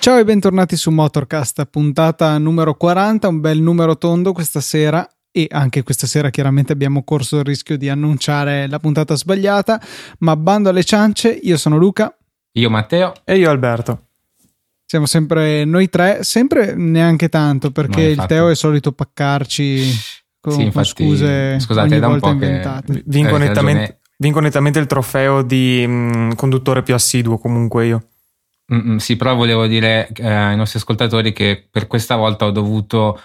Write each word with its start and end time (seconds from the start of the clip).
Ciao 0.00 0.18
e 0.18 0.24
bentornati 0.24 0.76
su 0.76 0.90
Motorcast, 0.90 1.66
puntata 1.66 2.36
numero 2.38 2.74
40, 2.74 3.28
un 3.28 3.40
bel 3.40 3.60
numero 3.60 3.98
tondo 3.98 4.32
questa 4.32 4.60
sera 4.60 5.06
e 5.32 5.46
anche 5.50 5.82
questa 5.82 6.06
sera 6.06 6.30
chiaramente 6.30 6.72
abbiamo 6.72 7.04
corso 7.04 7.38
il 7.38 7.44
rischio 7.44 7.76
di 7.76 7.88
annunciare 7.88 8.68
la 8.68 8.78
puntata 8.78 9.14
sbagliata, 9.14 9.80
ma 10.18 10.36
bando 10.36 10.68
alle 10.68 10.84
ciance, 10.84 11.28
io 11.30 11.56
sono 11.56 11.76
Luca. 11.76 12.14
Io 12.52 12.70
Matteo. 12.70 13.12
E 13.24 13.36
io 13.36 13.50
Alberto. 13.50 14.06
Siamo 14.84 15.06
sempre 15.06 15.64
noi 15.64 15.88
tre, 15.88 16.24
sempre 16.24 16.74
neanche 16.74 17.28
tanto 17.28 17.70
perché 17.70 18.12
no, 18.14 18.22
il 18.22 18.24
Teo 18.26 18.48
è 18.48 18.56
solito 18.56 18.90
paccarci 18.90 19.88
con, 20.40 20.52
sì, 20.52 20.62
infatti, 20.62 21.04
con 21.04 21.06
scuse 21.06 21.60
scusate, 21.60 21.88
ogni 21.88 22.00
da 22.00 22.08
volta 22.08 22.30
inventate. 22.30 23.02
Vinco, 23.06 23.36
nettamente, 23.36 24.00
vinco 24.16 24.40
nettamente 24.40 24.80
il 24.80 24.86
trofeo 24.86 25.42
di 25.42 25.86
mh, 25.86 25.92
mm, 25.92 26.30
conduttore 26.32 26.82
più 26.82 26.94
assiduo 26.94 27.38
comunque 27.38 27.86
io. 27.86 28.04
Mm-mm, 28.72 28.96
sì, 28.96 29.16
però 29.16 29.36
volevo 29.36 29.66
dire 29.68 30.08
eh, 30.14 30.26
ai 30.26 30.56
nostri 30.56 30.78
ascoltatori 30.78 31.32
che 31.32 31.68
per 31.70 31.86
questa 31.86 32.16
volta 32.16 32.46
ho 32.46 32.50
dovuto 32.50 33.20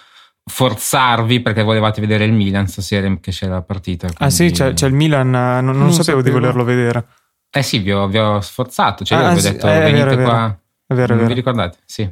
forzarvi 0.48 1.42
perché 1.42 1.64
volevate 1.64 2.00
vedere 2.02 2.26
il 2.26 2.34
Milan 2.34 2.68
stasera 2.68 3.12
che 3.20 3.32
c'è 3.32 3.48
la 3.48 3.62
partita. 3.62 4.08
Quindi... 4.08 4.24
Ah 4.24 4.30
sì, 4.30 4.52
c'è, 4.52 4.74
c'è, 4.74 4.88
il 4.88 4.94
Milan, 4.94 5.30
non, 5.30 5.66
non, 5.66 5.78
non 5.78 5.92
sapevo, 5.92 6.04
sapevo, 6.04 6.22
di 6.22 6.30
volerlo 6.30 6.64
vedere. 6.64 7.06
Eh 7.50 7.64
sì, 7.64 7.80
vi 7.80 7.92
ho, 7.92 8.08
vi 8.08 8.18
ho 8.18 8.42
sforzato, 8.42 9.04
cioè 9.04 9.18
ah, 9.18 9.30
io 9.30 9.40
vi 9.40 9.40
ho 9.40 9.52
detto 9.52 9.68
eh, 9.68 9.80
venite 9.80 10.16
vero, 10.16 10.24
qua. 10.24 10.60
È 10.86 10.94
vero, 10.94 11.14
è 11.14 11.18
vero. 11.18 11.28
vi 11.28 11.34
ricordate? 11.34 11.78
Sì. 11.86 12.10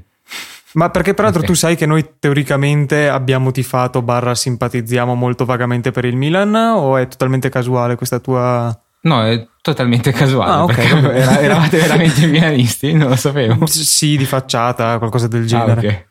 Ma 0.73 0.89
perché 0.89 1.13
peraltro 1.13 1.41
okay. 1.41 1.51
tu 1.51 1.57
sai 1.57 1.75
che 1.75 1.85
noi 1.85 2.15
teoricamente 2.17 3.07
abbiamo 3.07 3.51
tifato 3.51 4.01
barra 4.01 4.33
simpatizziamo 4.33 5.13
molto 5.13 5.45
vagamente 5.45 5.91
per 5.91 6.05
il 6.05 6.15
Milan 6.15 6.55
o 6.55 6.97
è 6.97 7.07
totalmente 7.07 7.49
casuale 7.49 7.95
questa 7.95 8.19
tua... 8.19 8.75
No, 9.01 9.23
è 9.23 9.45
totalmente 9.61 10.11
casuale. 10.11 10.51
Ah, 10.51 10.63
ok. 10.63 10.77
Era, 10.77 11.39
eravate 11.41 11.77
veramente 11.77 12.25
milanisti? 12.25 12.93
Non 12.93 13.09
lo 13.09 13.15
sapevo. 13.15 13.65
Sì, 13.67 14.17
di 14.17 14.25
facciata, 14.25 14.97
qualcosa 14.97 15.27
del 15.27 15.45
genere. 15.45 15.71
Ah, 15.71 15.77
okay. 15.77 16.05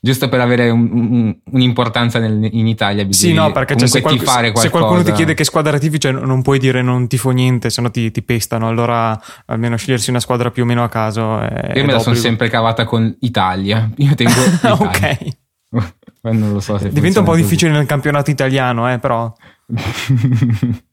Giusto 0.00 0.28
per 0.28 0.40
avere 0.40 0.70
un, 0.70 0.88
un, 0.92 1.36
un'importanza 1.50 2.20
nel, 2.20 2.48
in 2.52 2.68
Italia 2.68 3.04
Sì, 3.10 3.32
no, 3.32 3.50
perché 3.50 3.76
cioè, 3.76 3.88
se, 3.88 4.00
qual- 4.00 4.20
se, 4.54 4.70
qualcuno 4.70 5.02
ti 5.02 5.10
chiede 5.12 5.34
che 5.34 5.42
squadra 5.42 5.78
tifi, 5.78 5.98
cioè, 5.98 6.12
non 6.12 6.42
puoi 6.42 6.60
dire 6.60 6.80
non 6.80 7.08
tifo 7.08 7.30
niente, 7.30 7.68
se 7.68 7.80
no 7.80 7.90
ti, 7.90 8.10
ti, 8.12 8.22
pestano. 8.22 8.68
Allora, 8.68 9.20
almeno 9.46 9.76
scegliersi 9.76 10.10
una 10.10 10.20
squadra 10.20 10.50
più 10.50 10.62
o 10.62 10.66
meno 10.66 10.84
a 10.84 10.88
caso. 10.88 11.40
È, 11.40 11.72
Io 11.74 11.84
me 11.84 11.92
la 11.92 11.98
sono 11.98 12.14
sempre 12.14 12.48
cavata 12.48 12.84
con 12.84 13.16
Italia. 13.20 13.90
Io 13.96 14.14
tengo. 14.14 14.40
ok. 14.84 15.36
non 16.22 16.52
lo 16.52 16.60
so 16.60 16.78
se 16.78 16.90
Diventa 16.90 17.18
un 17.18 17.24
po' 17.24 17.32
così. 17.32 17.42
difficile 17.42 17.72
nel 17.72 17.86
campionato 17.86 18.30
italiano, 18.30 18.92
eh, 18.92 18.98
però. 18.98 19.32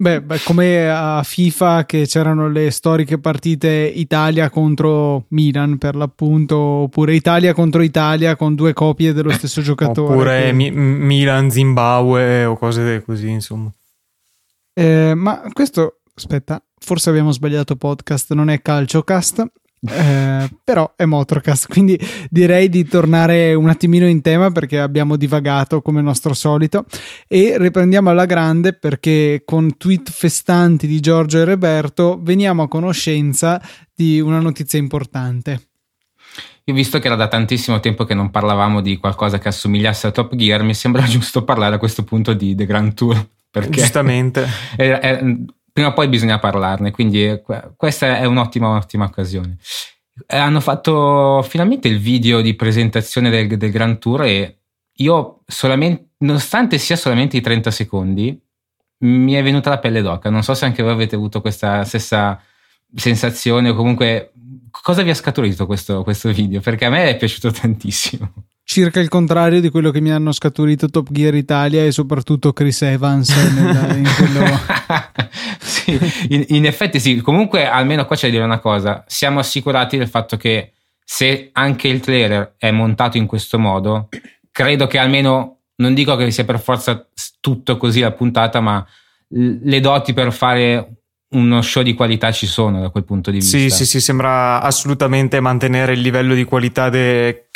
Beh, 0.00 0.22
beh, 0.22 0.40
come 0.44 0.88
a 0.88 1.22
FIFA 1.22 1.84
che 1.84 2.06
c'erano 2.06 2.48
le 2.48 2.70
storiche 2.70 3.18
partite 3.18 3.68
Italia 3.68 4.48
contro 4.48 5.26
Milan 5.28 5.76
per 5.76 5.94
l'appunto, 5.94 6.56
oppure 6.56 7.14
Italia 7.14 7.52
contro 7.52 7.82
Italia 7.82 8.34
con 8.34 8.54
due 8.54 8.72
copie 8.72 9.12
dello 9.12 9.30
stesso 9.30 9.60
giocatore. 9.60 10.14
Oppure 10.14 10.42
che... 10.44 10.52
Mi- 10.52 10.70
Milan 10.70 11.50
Zimbabwe 11.50 12.46
o 12.46 12.56
cose 12.56 13.02
così, 13.04 13.28
insomma. 13.28 13.70
Eh, 14.72 15.12
ma 15.14 15.42
questo, 15.52 16.00
aspetta, 16.14 16.64
forse 16.78 17.10
abbiamo 17.10 17.30
sbagliato 17.30 17.76
podcast, 17.76 18.32
non 18.32 18.48
è 18.48 18.62
CalcioCast, 18.62 19.44
eh, 19.82 20.50
però 20.62 20.92
è 20.94 21.06
Motorcast, 21.06 21.66
quindi 21.68 21.98
direi 22.28 22.68
di 22.68 22.84
tornare 22.84 23.54
un 23.54 23.68
attimino 23.68 24.06
in 24.06 24.20
tema 24.20 24.50
perché 24.50 24.78
abbiamo 24.78 25.16
divagato 25.16 25.80
come 25.80 26.02
nostro 26.02 26.34
solito 26.34 26.84
e 27.26 27.56
riprendiamo 27.56 28.10
alla 28.10 28.26
grande 28.26 28.74
perché 28.74 29.42
con 29.44 29.76
tweet 29.78 30.10
festanti 30.10 30.86
di 30.86 31.00
Giorgio 31.00 31.38
e 31.38 31.44
Roberto 31.44 32.18
veniamo 32.22 32.62
a 32.62 32.68
conoscenza 32.68 33.60
di 33.94 34.20
una 34.20 34.40
notizia 34.40 34.78
importante. 34.78 35.68
Io 36.64 36.74
visto 36.74 36.98
che 36.98 37.06
era 37.06 37.16
da 37.16 37.28
tantissimo 37.28 37.80
tempo 37.80 38.04
che 38.04 38.14
non 38.14 38.30
parlavamo 38.30 38.82
di 38.82 38.98
qualcosa 38.98 39.38
che 39.38 39.48
assomigliasse 39.48 40.08
a 40.08 40.10
Top 40.10 40.34
Gear, 40.36 40.62
mi 40.62 40.74
sembra 40.74 41.02
giusto 41.08 41.42
parlare 41.42 41.76
a 41.76 41.78
questo 41.78 42.04
punto 42.04 42.34
di 42.34 42.54
The 42.54 42.66
Grand 42.66 42.94
Tour. 42.94 43.28
Perché 43.50 43.80
Giustamente. 43.80 44.46
È, 44.76 44.88
è, 44.90 45.20
prima 45.80 45.88
o 45.88 45.92
poi 45.92 46.08
bisogna 46.08 46.38
parlarne, 46.38 46.90
quindi 46.90 47.24
eh, 47.24 47.42
questa 47.76 48.18
è 48.18 48.24
un'ottima, 48.26 48.68
un'ottima 48.68 49.06
occasione. 49.06 49.56
Eh, 50.26 50.36
hanno 50.36 50.60
fatto 50.60 51.42
finalmente 51.48 51.88
il 51.88 51.98
video 51.98 52.42
di 52.42 52.54
presentazione 52.54 53.30
del, 53.30 53.56
del 53.56 53.70
Grand 53.70 53.98
Tour 53.98 54.24
e 54.24 54.58
io 54.92 55.40
solamente, 55.46 56.10
nonostante 56.18 56.76
sia 56.78 56.96
solamente 56.96 57.38
i 57.38 57.40
30 57.40 57.70
secondi, 57.70 58.38
mi 58.98 59.32
è 59.32 59.42
venuta 59.42 59.70
la 59.70 59.78
pelle 59.78 60.02
d'oca. 60.02 60.28
Non 60.28 60.42
so 60.42 60.52
se 60.52 60.66
anche 60.66 60.82
voi 60.82 60.92
avete 60.92 61.14
avuto 61.14 61.40
questa 61.40 61.84
stessa 61.84 62.38
sensazione 62.94 63.70
o 63.70 63.74
comunque 63.74 64.32
cosa 64.70 65.02
vi 65.02 65.10
ha 65.10 65.14
scaturito 65.14 65.64
questo, 65.64 66.02
questo 66.02 66.30
video? 66.30 66.60
Perché 66.60 66.84
a 66.84 66.90
me 66.90 67.08
è 67.08 67.16
piaciuto 67.16 67.50
tantissimo 67.50 68.32
circa 68.70 69.00
il 69.00 69.08
contrario 69.08 69.60
di 69.60 69.68
quello 69.68 69.90
che 69.90 70.00
mi 70.00 70.12
hanno 70.12 70.30
scaturito 70.30 70.88
Top 70.88 71.08
Gear 71.10 71.34
Italia 71.34 71.84
e 71.84 71.90
soprattutto 71.90 72.52
Chris 72.52 72.82
Evans 72.82 73.28
nel, 73.52 73.96
in 73.96 74.08
quello... 74.16 74.44
sì, 75.58 75.98
in, 76.28 76.44
in, 76.50 76.66
effetti 76.66 77.00
sì, 77.00 77.20
comunque 77.20 77.66
almeno 77.66 78.06
qua 78.06 78.14
c'è 78.14 78.26
da 78.26 78.34
dire 78.34 78.44
una 78.44 78.60
cosa, 78.60 79.02
siamo 79.08 79.40
assicurati 79.40 79.96
del 79.96 80.06
fatto 80.06 80.36
che 80.36 80.74
se 81.02 81.50
anche 81.52 81.88
il 81.88 81.98
trailer 81.98 82.54
è 82.58 82.70
montato 82.70 83.16
in 83.16 83.26
questo 83.26 83.58
modo, 83.58 84.08
credo 84.52 84.86
che 84.86 84.98
almeno, 84.98 85.62
non 85.78 85.92
dico 85.92 86.14
che 86.14 86.30
sia 86.30 86.44
per 86.44 86.60
forza 86.60 87.08
tutto 87.40 87.76
così 87.76 87.98
la 87.98 88.12
puntata, 88.12 88.60
ma 88.60 88.86
le 89.30 89.80
doti 89.80 90.12
per 90.12 90.32
fare 90.32 90.99
uno 91.32 91.62
show 91.62 91.84
di 91.84 91.94
qualità 91.94 92.32
ci 92.32 92.46
sono 92.46 92.80
da 92.80 92.88
quel 92.88 93.04
punto 93.04 93.30
di 93.30 93.38
vista. 93.38 93.56
Sì, 93.56 93.70
sì, 93.70 93.86
sì, 93.86 94.00
sembra 94.00 94.60
assolutamente 94.60 95.38
mantenere 95.38 95.92
il 95.92 96.00
livello 96.00 96.34
di 96.34 96.42
qualità 96.42 96.88
de, 96.88 97.46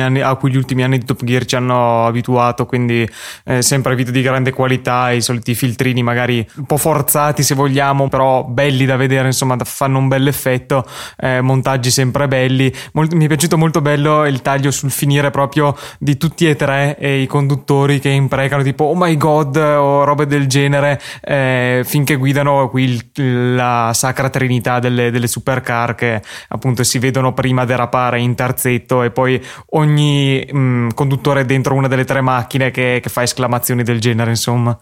anni, 0.00 0.20
a 0.20 0.34
cui 0.34 0.50
gli 0.50 0.56
ultimi 0.56 0.82
anni 0.82 0.98
di 0.98 1.06
Top 1.06 1.24
Gear 1.24 1.46
ci 1.46 1.56
hanno 1.56 2.04
abituato, 2.04 2.66
quindi 2.66 3.08
eh, 3.44 3.62
sempre 3.62 3.94
video 3.94 4.12
di 4.12 4.20
grande 4.20 4.50
qualità, 4.50 5.12
i 5.12 5.22
soliti 5.22 5.54
filtrini 5.54 6.02
magari 6.02 6.46
un 6.56 6.66
po' 6.66 6.76
forzati 6.76 7.42
se 7.42 7.54
vogliamo, 7.54 8.08
però 8.08 8.44
belli 8.44 8.84
da 8.84 8.96
vedere, 8.96 9.28
insomma, 9.28 9.56
fanno 9.64 9.96
un 9.96 10.08
bel 10.08 10.26
effetto, 10.26 10.84
eh, 11.16 11.40
montaggi 11.40 11.90
sempre 11.90 12.28
belli. 12.28 12.70
Mol- 12.92 13.08
mi 13.12 13.24
è 13.24 13.28
piaciuto 13.28 13.56
molto 13.56 13.80
bello 13.80 14.26
il 14.26 14.42
taglio 14.42 14.70
sul 14.70 14.90
finire 14.90 15.30
proprio 15.30 15.74
di 15.98 16.18
tutti 16.18 16.46
e 16.46 16.54
tre 16.54 16.98
e 16.98 17.22
i 17.22 17.26
conduttori 17.26 17.98
che 17.98 18.10
imprecano 18.10 18.62
tipo 18.62 18.84
oh 18.84 18.94
my 18.94 19.16
god 19.16 19.56
o 19.56 20.04
robe 20.04 20.26
del 20.26 20.46
genere 20.46 21.00
eh, 21.22 21.82
finché 21.84 22.16
guidano 22.16 22.68
qui 22.68 22.82
il 22.84 23.10
la 23.22 23.90
sacra 23.94 24.28
trinità 24.30 24.78
delle, 24.78 25.10
delle 25.10 25.26
supercar 25.26 25.94
che 25.94 26.22
appunto 26.48 26.82
si 26.82 26.98
vedono 26.98 27.32
prima 27.32 27.64
derapare 27.64 28.20
in 28.20 28.34
terzetto 28.34 29.02
e 29.02 29.10
poi 29.10 29.42
ogni 29.70 30.46
mh, 30.50 30.58
mm, 30.58 30.88
conduttore 30.94 31.44
dentro 31.44 31.74
una 31.74 31.88
delle 31.88 32.04
tre 32.04 32.20
macchine 32.20 32.70
che, 32.70 33.00
che 33.02 33.08
fa 33.08 33.22
esclamazioni 33.22 33.82
del 33.82 34.00
genere, 34.00 34.30
insomma. 34.30 34.78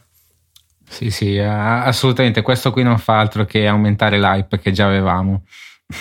Sì, 0.89 1.11
sì, 1.11 1.39
assolutamente. 1.39 2.43
Questo 2.43 2.73
qui 2.73 2.83
non 2.83 2.99
fa 2.99 3.21
altro 3.21 3.45
che 3.45 3.69
aumentare 3.69 4.19
l'hype 4.19 4.59
che 4.59 4.73
già 4.73 4.87
avevamo. 4.87 5.45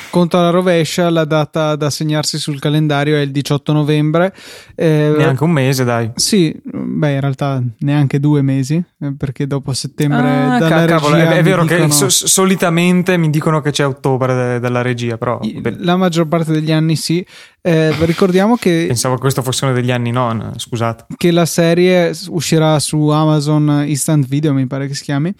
Conto 0.09 0.37
alla 0.37 0.49
rovescia, 0.49 1.09
la 1.09 1.25
data 1.25 1.75
da 1.75 1.89
segnarsi 1.89 2.37
sul 2.37 2.59
calendario 2.59 3.15
è 3.15 3.21
il 3.21 3.31
18 3.31 3.73
novembre. 3.73 4.33
Eh, 4.75 5.13
neanche 5.17 5.43
un 5.43 5.51
mese, 5.51 5.83
dai. 5.83 6.11
Sì, 6.15 6.55
beh, 6.63 7.13
in 7.13 7.19
realtà 7.19 7.61
neanche 7.79 8.19
due 8.19 8.41
mesi, 8.41 8.75
eh, 8.75 9.13
perché 9.17 9.47
dopo 9.47 9.73
settembre 9.73 10.27
ah, 10.27 10.57
dalla 10.59 10.85
cavolo, 10.85 11.15
è, 11.15 11.27
è 11.27 11.43
vero 11.43 11.63
dicono... 11.63 11.87
che 11.87 11.91
so, 11.91 12.09
solitamente 12.09 13.17
mi 13.17 13.29
dicono 13.29 13.61
che 13.61 13.71
c'è 13.71 13.85
ottobre 13.85 14.59
dalla 14.59 14.81
regia, 14.81 15.17
però... 15.17 15.39
La 15.77 15.95
maggior 15.95 16.27
parte 16.27 16.51
degli 16.51 16.71
anni 16.71 16.95
sì. 16.95 17.25
Eh, 17.61 17.93
ricordiamo 18.05 18.55
che... 18.55 18.85
Pensavo 18.87 19.15
che 19.15 19.21
questo 19.21 19.41
fosse 19.41 19.65
uno 19.65 19.73
degli 19.73 19.91
anni 19.91 20.11
non, 20.11 20.53
scusate. 20.55 21.05
Che 21.15 21.31
la 21.31 21.45
serie 21.45 22.15
uscirà 22.29 22.79
su 22.79 23.07
Amazon 23.09 23.83
Instant 23.85 24.27
Video, 24.27 24.53
mi 24.53 24.67
pare 24.67 24.87
che 24.87 24.93
si 24.93 25.03
chiami. 25.03 25.33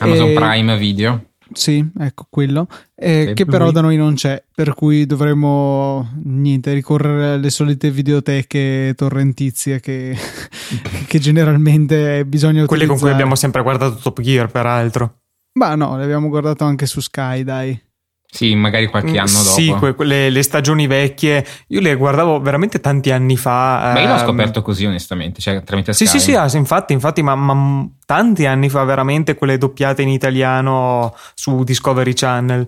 Amazon 0.00 0.28
e... 0.28 0.32
Prime 0.32 0.76
Video. 0.78 1.24
Sì, 1.52 1.88
ecco 1.98 2.26
quello, 2.28 2.66
eh, 2.96 3.32
che 3.34 3.44
però 3.44 3.70
da 3.70 3.80
noi 3.80 3.96
non 3.96 4.14
c'è, 4.14 4.42
per 4.52 4.74
cui 4.74 5.06
dovremmo 5.06 6.10
niente, 6.24 6.72
ricorrere 6.72 7.34
alle 7.34 7.50
solite 7.50 7.90
videoteche 7.90 8.94
torrentizie 8.96 9.78
che, 9.78 10.16
che 11.06 11.18
generalmente 11.20 12.24
bisogna 12.26 12.64
utilizzare. 12.64 12.66
Quelle 12.66 12.86
con 12.86 12.98
cui 12.98 13.10
abbiamo 13.10 13.36
sempre 13.36 13.62
guardato 13.62 13.94
Top 13.96 14.20
Gear, 14.20 14.50
peraltro. 14.50 15.18
Ma 15.52 15.74
no, 15.74 15.96
le 15.96 16.04
abbiamo 16.04 16.28
guardato 16.28 16.64
anche 16.64 16.86
su 16.86 17.00
Sky, 17.00 17.44
dai. 17.44 17.80
Sì, 18.28 18.54
magari 18.54 18.86
qualche 18.86 19.12
mm, 19.12 19.18
anno 19.18 19.26
sì, 19.26 19.66
dopo. 19.66 19.86
Sì, 19.86 19.94
que- 19.94 20.04
le, 20.04 20.30
le, 20.30 20.42
stagioni 20.42 20.86
vecchie, 20.86 21.44
io 21.68 21.80
le 21.80 21.94
guardavo 21.94 22.40
veramente 22.40 22.80
tanti 22.80 23.10
anni 23.10 23.36
fa. 23.36 23.92
Ma 23.94 24.00
io 24.00 24.08
l'ho 24.08 24.14
ehm, 24.14 24.24
scoperto 24.24 24.62
così, 24.62 24.84
onestamente, 24.84 25.40
cioè 25.40 25.62
tramite 25.62 25.92
Sky. 25.92 26.06
Sì, 26.06 26.18
sì, 26.18 26.24
sì, 26.24 26.34
ah, 26.34 26.50
infatti, 26.52 26.92
infatti 26.92 27.22
ma, 27.22 27.34
ma, 27.34 27.88
tanti 28.04 28.44
anni 28.46 28.68
fa 28.68 28.84
veramente 28.84 29.34
quelle 29.34 29.58
doppiate 29.58 30.02
in 30.02 30.08
italiano 30.08 31.14
su 31.34 31.64
Discovery 31.64 32.12
Channel. 32.12 32.66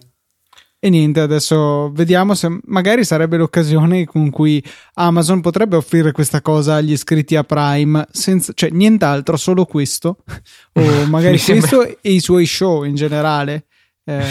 E 0.81 0.91
niente, 0.91 1.19
adesso 1.19 1.91
vediamo 1.93 2.35
se 2.35 2.61
magari 2.67 3.05
sarebbe 3.05 3.37
l'occasione 3.37 4.05
con 4.05 4.31
cui 4.31 4.63
Amazon 4.95 5.41
potrebbe 5.41 5.75
offrire 5.75 6.13
questa 6.13 6.41
cosa 6.41 6.77
agli 6.77 6.93
iscritti 6.93 7.35
a 7.35 7.43
Prime, 7.43 8.07
senza, 8.13 8.53
cioè 8.55 8.71
nient'altro, 8.71 9.37
solo 9.37 9.65
questo, 9.65 10.19
o 10.75 11.05
magari 11.07 11.37
questo 11.41 11.81
sembra... 11.81 11.99
e 12.01 12.13
i 12.13 12.21
suoi 12.21 12.47
show 12.47 12.85
in 12.85 12.95
generale. 12.95 13.67
Eh, 14.09 14.25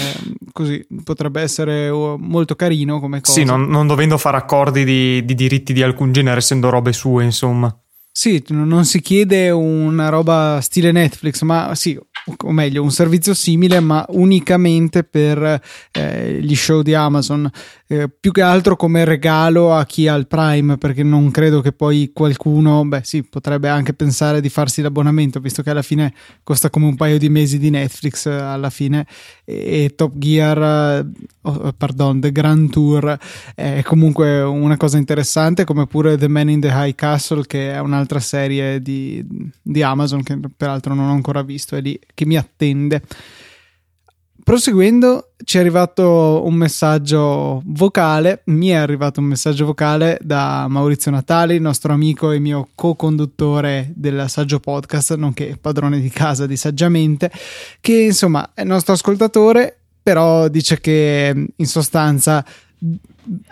così 0.53 0.83
potrebbe 1.03 1.39
essere 1.39 1.87
uh, 1.87 2.15
molto 2.17 2.55
carino 2.55 2.99
come 2.99 3.21
cosa. 3.21 3.31
Sì, 3.31 3.43
non, 3.43 3.67
non 3.67 3.85
dovendo 3.85 4.17
fare 4.17 4.35
accordi 4.35 4.83
di, 4.83 5.23
di 5.23 5.35
diritti 5.35 5.71
di 5.71 5.83
alcun 5.83 6.11
genere, 6.11 6.37
essendo 6.39 6.69
robe 6.69 6.93
sue, 6.93 7.23
insomma. 7.23 7.79
Sì, 8.11 8.43
non 8.47 8.85
si 8.85 8.99
chiede 8.99 9.51
una 9.51 10.09
roba 10.09 10.59
stile 10.61 10.91
Netflix, 10.91 11.43
ma 11.43 11.75
sì, 11.75 11.99
o 12.43 12.51
meglio, 12.51 12.83
un 12.83 12.91
servizio 12.91 13.33
simile, 13.33 13.79
ma 13.79 14.05
unicamente 14.09 15.03
per 15.03 15.61
eh, 15.91 16.39
gli 16.41 16.55
show 16.55 16.81
di 16.81 16.93
Amazon. 16.93 17.49
Eh, 17.89 18.09
più 18.09 18.31
che 18.31 18.41
altro 18.41 18.75
come 18.75 19.05
regalo 19.05 19.73
a 19.73 19.85
chi 19.85 20.07
ha 20.07 20.15
il 20.15 20.27
Prime, 20.27 20.77
perché 20.77 21.03
non 21.03 21.31
credo 21.31 21.61
che 21.61 21.71
poi 21.71 22.11
qualcuno, 22.13 22.83
beh, 22.85 23.01
sì, 23.03 23.23
potrebbe 23.23 23.69
anche 23.69 23.93
pensare 23.93 24.41
di 24.41 24.49
farsi 24.49 24.81
l'abbonamento, 24.81 25.39
visto 25.39 25.63
che 25.63 25.69
alla 25.69 25.81
fine 25.81 26.13
costa 26.43 26.69
come 26.69 26.85
un 26.85 26.95
paio 26.95 27.17
di 27.17 27.29
mesi 27.29 27.57
di 27.57 27.69
Netflix 27.69 28.25
eh, 28.25 28.31
alla 28.31 28.69
fine. 28.69 29.05
E, 29.45 29.83
e 29.85 29.95
Top 29.95 30.17
Gear, 30.17 30.61
eh, 30.61 31.27
oh, 31.41 31.73
pardon, 31.77 32.19
The 32.19 32.31
Grand 32.31 32.69
Tour 32.69 33.17
è 33.55 33.81
comunque 33.83 34.41
una 34.41 34.77
cosa 34.77 34.97
interessante, 34.97 35.63
come 35.63 35.87
pure 35.87 36.17
The 36.17 36.27
Man 36.27 36.49
in 36.49 36.59
the 36.59 36.71
High 36.71 36.95
Castle, 36.95 37.45
che 37.45 37.71
è 37.71 37.79
un'altra 37.79 38.19
serie 38.19 38.81
di, 38.81 39.25
di 39.61 39.81
Amazon 39.81 40.23
che 40.23 40.37
peraltro 40.55 40.93
non 40.93 41.09
ho 41.09 41.13
ancora 41.13 41.41
visto, 41.41 41.75
è 41.75 41.81
lì 41.81 41.97
che 42.17 42.25
mi 42.25 42.35
attende. 42.35 43.03
Proseguendo, 44.43 45.33
ci 45.43 45.57
è 45.57 45.59
arrivato 45.59 46.41
un 46.43 46.55
messaggio 46.55 47.61
vocale, 47.65 48.41
mi 48.45 48.69
è 48.69 48.75
arrivato 48.75 49.19
un 49.19 49.27
messaggio 49.27 49.65
vocale 49.65 50.17
da 50.23 50.65
Maurizio 50.67 51.11
Natali, 51.11 51.59
nostro 51.59 51.93
amico 51.93 52.31
e 52.31 52.39
mio 52.39 52.69
co-conduttore 52.73 53.91
del 53.93 54.25
Saggio 54.29 54.59
Podcast, 54.59 55.13
nonché 55.15 55.57
padrone 55.61 55.99
di 55.99 56.09
casa 56.09 56.47
di 56.47 56.57
Saggiamente, 56.57 57.29
che 57.79 57.99
insomma 57.99 58.51
è 58.55 58.63
nostro 58.63 58.93
ascoltatore, 58.93 59.77
però 60.01 60.47
dice 60.47 60.79
che 60.79 61.47
in 61.55 61.67
sostanza 61.67 62.43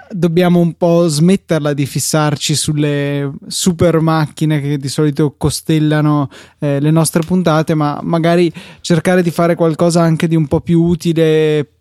dobbiamo 0.10 0.60
un 0.60 0.74
po' 0.74 1.08
smetterla 1.08 1.74
di 1.74 1.86
fissarci 1.86 2.56
sulle 2.56 3.32
super 3.48 4.00
macchine 4.00 4.62
che 4.62 4.78
di 4.78 4.88
solito 4.88 5.36
costellano 5.38 6.30
eh, 6.60 6.80
le 6.80 6.92
nostre 6.92 7.22
puntate, 7.26 7.74
ma 7.74 8.00
magari 8.02 8.52
cercare 8.82 9.22
di 9.22 9.32
fare 9.32 9.56
qualcosa 9.56 10.02
anche 10.02 10.28
di 10.28 10.36
un 10.36 10.48
po' 10.48 10.62
più 10.62 10.82
utile 10.82 11.75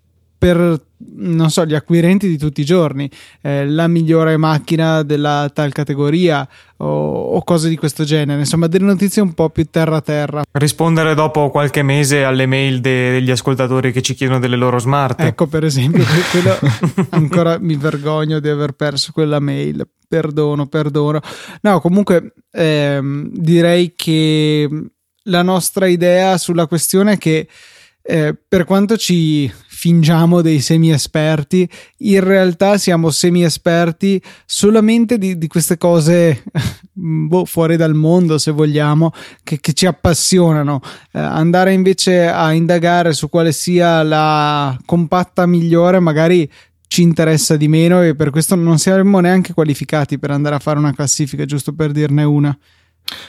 per 0.44 0.78
non 1.16 1.48
so, 1.48 1.64
gli 1.64 1.74
acquirenti 1.74 2.28
di 2.28 2.36
tutti 2.36 2.60
i 2.60 2.64
giorni, 2.66 3.10
eh, 3.40 3.66
la 3.66 3.88
migliore 3.88 4.36
macchina 4.36 5.02
della 5.02 5.50
tal 5.50 5.72
categoria 5.72 6.46
o, 6.78 6.86
o, 6.86 7.42
cose 7.44 7.70
di 7.70 7.76
questo 7.76 8.04
genere, 8.04 8.40
insomma, 8.40 8.66
delle 8.66 8.84
notizie 8.84 9.22
un 9.22 9.32
po' 9.32 9.48
più 9.48 9.64
terra 9.70 10.02
terra. 10.02 10.42
Rispondere 10.52 11.14
dopo 11.14 11.48
qualche 11.48 11.82
mese 11.82 12.24
alle 12.24 12.44
mail 12.44 12.80
de- 12.80 13.12
degli 13.12 13.30
ascoltatori 13.30 13.90
che 13.90 14.02
ci 14.02 14.12
chiedono 14.12 14.38
delle 14.38 14.56
loro 14.56 14.78
smart. 14.78 15.20
Ecco, 15.20 15.46
per 15.46 15.64
esempio, 15.64 16.04
quello 16.30 16.58
ancora 17.10 17.58
mi 17.58 17.76
vergogno 17.76 18.38
di 18.38 18.50
aver 18.50 18.72
perso 18.72 19.12
quella 19.12 19.40
mail. 19.40 19.88
Perdono, 20.06 20.66
perdono. 20.66 21.20
No, 21.62 21.80
comunque 21.80 22.34
ehm, 22.50 23.30
direi 23.32 23.94
che 23.96 24.68
la 25.22 25.42
nostra 25.42 25.86
idea 25.86 26.36
sulla 26.36 26.66
questione 26.66 27.12
è 27.12 27.18
che 27.18 27.48
eh, 28.06 28.36
per 28.46 28.64
quanto 28.64 28.98
ci 28.98 29.50
fingiamo 29.84 30.40
dei 30.40 30.60
semi 30.60 30.90
esperti, 30.92 31.68
in 31.98 32.24
realtà 32.24 32.78
siamo 32.78 33.10
semi 33.10 33.44
esperti 33.44 34.18
solamente 34.46 35.18
di, 35.18 35.36
di 35.36 35.46
queste 35.46 35.76
cose 35.76 36.42
boh, 36.90 37.44
fuori 37.44 37.76
dal 37.76 37.92
mondo, 37.92 38.38
se 38.38 38.50
vogliamo, 38.50 39.12
che, 39.42 39.60
che 39.60 39.74
ci 39.74 39.84
appassionano. 39.84 40.80
Eh, 41.12 41.18
andare 41.18 41.74
invece 41.74 42.28
a 42.28 42.54
indagare 42.54 43.12
su 43.12 43.28
quale 43.28 43.52
sia 43.52 44.02
la 44.02 44.74
compatta 44.86 45.44
migliore, 45.44 46.00
magari 46.00 46.50
ci 46.86 47.02
interessa 47.02 47.58
di 47.58 47.68
meno 47.68 48.02
e 48.02 48.14
per 48.14 48.30
questo 48.30 48.54
non 48.54 48.78
siamo 48.78 49.20
neanche 49.20 49.52
qualificati 49.52 50.18
per 50.18 50.30
andare 50.30 50.54
a 50.54 50.60
fare 50.60 50.78
una 50.78 50.94
classifica, 50.94 51.44
giusto 51.44 51.74
per 51.74 51.90
dirne 51.92 52.24
una. 52.24 52.58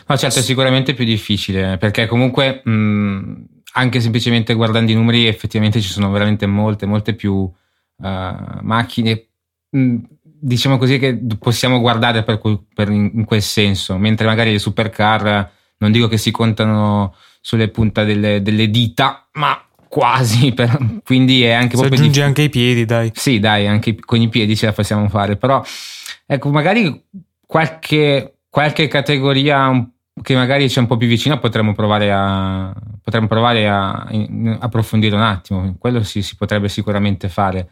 Ma 0.08 0.16
certo, 0.16 0.40
è 0.40 0.42
sicuramente 0.42 0.94
più 0.94 1.04
difficile 1.04 1.78
perché 1.78 2.08
comunque 2.08 2.62
mh, 2.64 3.35
anche 3.78 4.00
semplicemente 4.00 4.54
guardando 4.54 4.92
i 4.92 4.96
numeri, 4.96 5.28
effettivamente 5.28 5.82
ci 5.82 5.90
sono 5.90 6.10
veramente 6.10 6.46
molte, 6.46 6.86
molte 6.86 7.14
più 7.14 7.34
uh, 7.34 7.54
macchine, 8.62 9.28
mm, 9.76 9.98
diciamo 10.22 10.78
così, 10.78 10.98
che 10.98 11.20
possiamo 11.38 11.80
guardare 11.80 12.24
per, 12.24 12.40
per 12.74 12.90
in, 12.90 13.26
quel 13.26 13.42
senso, 13.42 13.98
mentre 13.98 14.28
magari 14.28 14.52
le 14.52 14.60
supercar 14.60 15.52
non 15.78 15.92
dico 15.92 16.08
che 16.08 16.18
si 16.18 16.32
contano 16.32 17.16
sulle 17.42 17.68
punte 17.68 18.06
delle, 18.06 18.42
delle 18.42 18.70
dita, 18.70 19.28
ma 19.34 19.62
quasi, 19.90 20.52
per, 20.56 21.02
quindi 21.04 21.44
è 21.44 21.52
anche 21.52 21.76
proprio... 21.76 22.00
aggiunge 22.00 22.24
anche 22.24 22.44
i 22.44 22.50
piedi, 22.50 22.86
dai. 22.86 23.12
Sì, 23.14 23.40
dai, 23.40 23.68
anche 23.68 23.96
con 24.00 24.22
i 24.22 24.30
piedi 24.30 24.56
ce 24.56 24.68
la 24.68 24.74
possiamo 24.74 25.10
fare, 25.10 25.36
però 25.36 25.62
ecco, 26.26 26.50
magari 26.50 27.04
qualche, 27.46 28.38
qualche 28.50 28.88
categoria 28.88 29.68
un 29.68 29.90
che 30.26 30.36
magari 30.36 30.68
c'è 30.68 30.80
un 30.80 30.88
po' 30.88 30.98
più 30.98 31.08
vicino 31.08 31.38
potremmo 31.38 31.74
provare 31.74 32.12
a, 32.12 32.74
potremmo 33.02 33.28
provare 33.28 33.70
a, 33.70 34.08
in, 34.10 34.58
approfondire 34.60 35.16
un 35.16 35.22
attimo. 35.22 35.76
Quello 35.78 36.04
si, 36.04 36.24
si, 36.24 36.36
potrebbe 36.36 36.68
sicuramente 36.68 37.30
fare. 37.30 37.70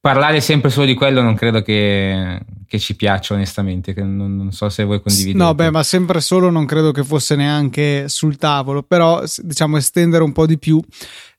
Parlare 0.00 0.40
sempre 0.40 0.70
solo 0.70 0.86
di 0.86 0.94
quello 0.94 1.22
non 1.22 1.36
credo 1.36 1.62
che, 1.62 2.40
che 2.72 2.78
ci 2.78 2.96
piaccia 2.96 3.34
onestamente, 3.34 3.92
non, 3.96 4.34
non, 4.34 4.50
so 4.50 4.70
se 4.70 4.82
voi 4.84 5.02
condividete. 5.02 5.36
No, 5.36 5.54
beh, 5.54 5.70
ma 5.70 5.82
sempre 5.82 6.22
solo 6.22 6.48
non 6.48 6.64
credo 6.64 6.90
che 6.90 7.04
fosse 7.04 7.36
neanche 7.36 8.08
sul 8.08 8.38
tavolo, 8.38 8.82
però 8.82 9.22
diciamo 9.42 9.76
estendere 9.76 10.24
un 10.24 10.32
po' 10.32 10.46
di 10.46 10.56
più 10.56 10.82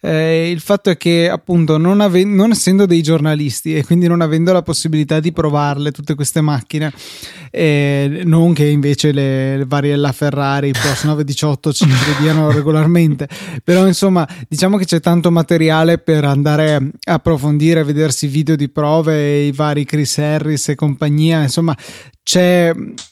eh, 0.05 0.49
il 0.49 0.59
fatto 0.59 0.89
è 0.89 0.97
che, 0.97 1.29
appunto, 1.29 1.77
non, 1.77 2.01
ave- 2.01 2.25
non, 2.25 2.51
essendo 2.51 2.85
dei 2.85 3.01
giornalisti 3.01 3.73
e 3.73 3.85
quindi 3.85 4.05
non 4.05 4.19
avendo 4.19 4.51
la 4.51 4.61
possibilità 4.61 5.21
di 5.21 5.31
provarle 5.31 5.91
tutte 5.91 6.13
queste 6.13 6.41
macchine, 6.41 6.91
eh, 7.49 8.23
non 8.25 8.53
che 8.53 8.65
invece 8.65 9.13
le, 9.13 9.55
le 9.55 9.65
varie 9.65 9.95
La 9.95 10.11
Ferrari, 10.11 10.73
Porsche 10.73 11.07
918 11.07 11.71
ci 11.71 11.85
diano 12.19 12.51
regolarmente, 12.51 13.29
però 13.63 13.87
insomma, 13.87 14.27
diciamo 14.49 14.75
che 14.75 14.83
c'è 14.83 14.99
tanto 14.99 15.31
materiale 15.31 15.99
per 15.99 16.25
andare 16.25 16.75
a 16.75 16.81
approfondire, 17.13 17.85
vedersi 17.85 18.27
video 18.27 18.57
di 18.57 18.67
prove, 18.67 19.43
i 19.43 19.53
vari 19.53 19.85
Chris 19.85 20.17
Harris 20.17 20.67
e 20.67 20.75
compagnia, 20.75 21.22
insomma, 21.31 21.75
c'è 22.23 22.71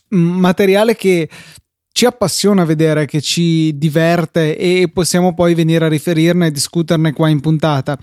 materiale 0.10 0.96
che 0.96 1.30
ci 1.94 2.06
appassiona 2.06 2.64
vedere, 2.64 3.06
che 3.06 3.22
ci 3.22 3.78
diverte 3.78 4.58
e 4.58 4.90
possiamo 4.92 5.34
poi 5.34 5.54
venire 5.54 5.86
a 5.86 5.90
riferirne 5.90 6.48
e 6.48 6.52
discuterne 6.52 7.14
qua 7.14 7.30
in 7.30 7.42
puntata. 7.42 7.98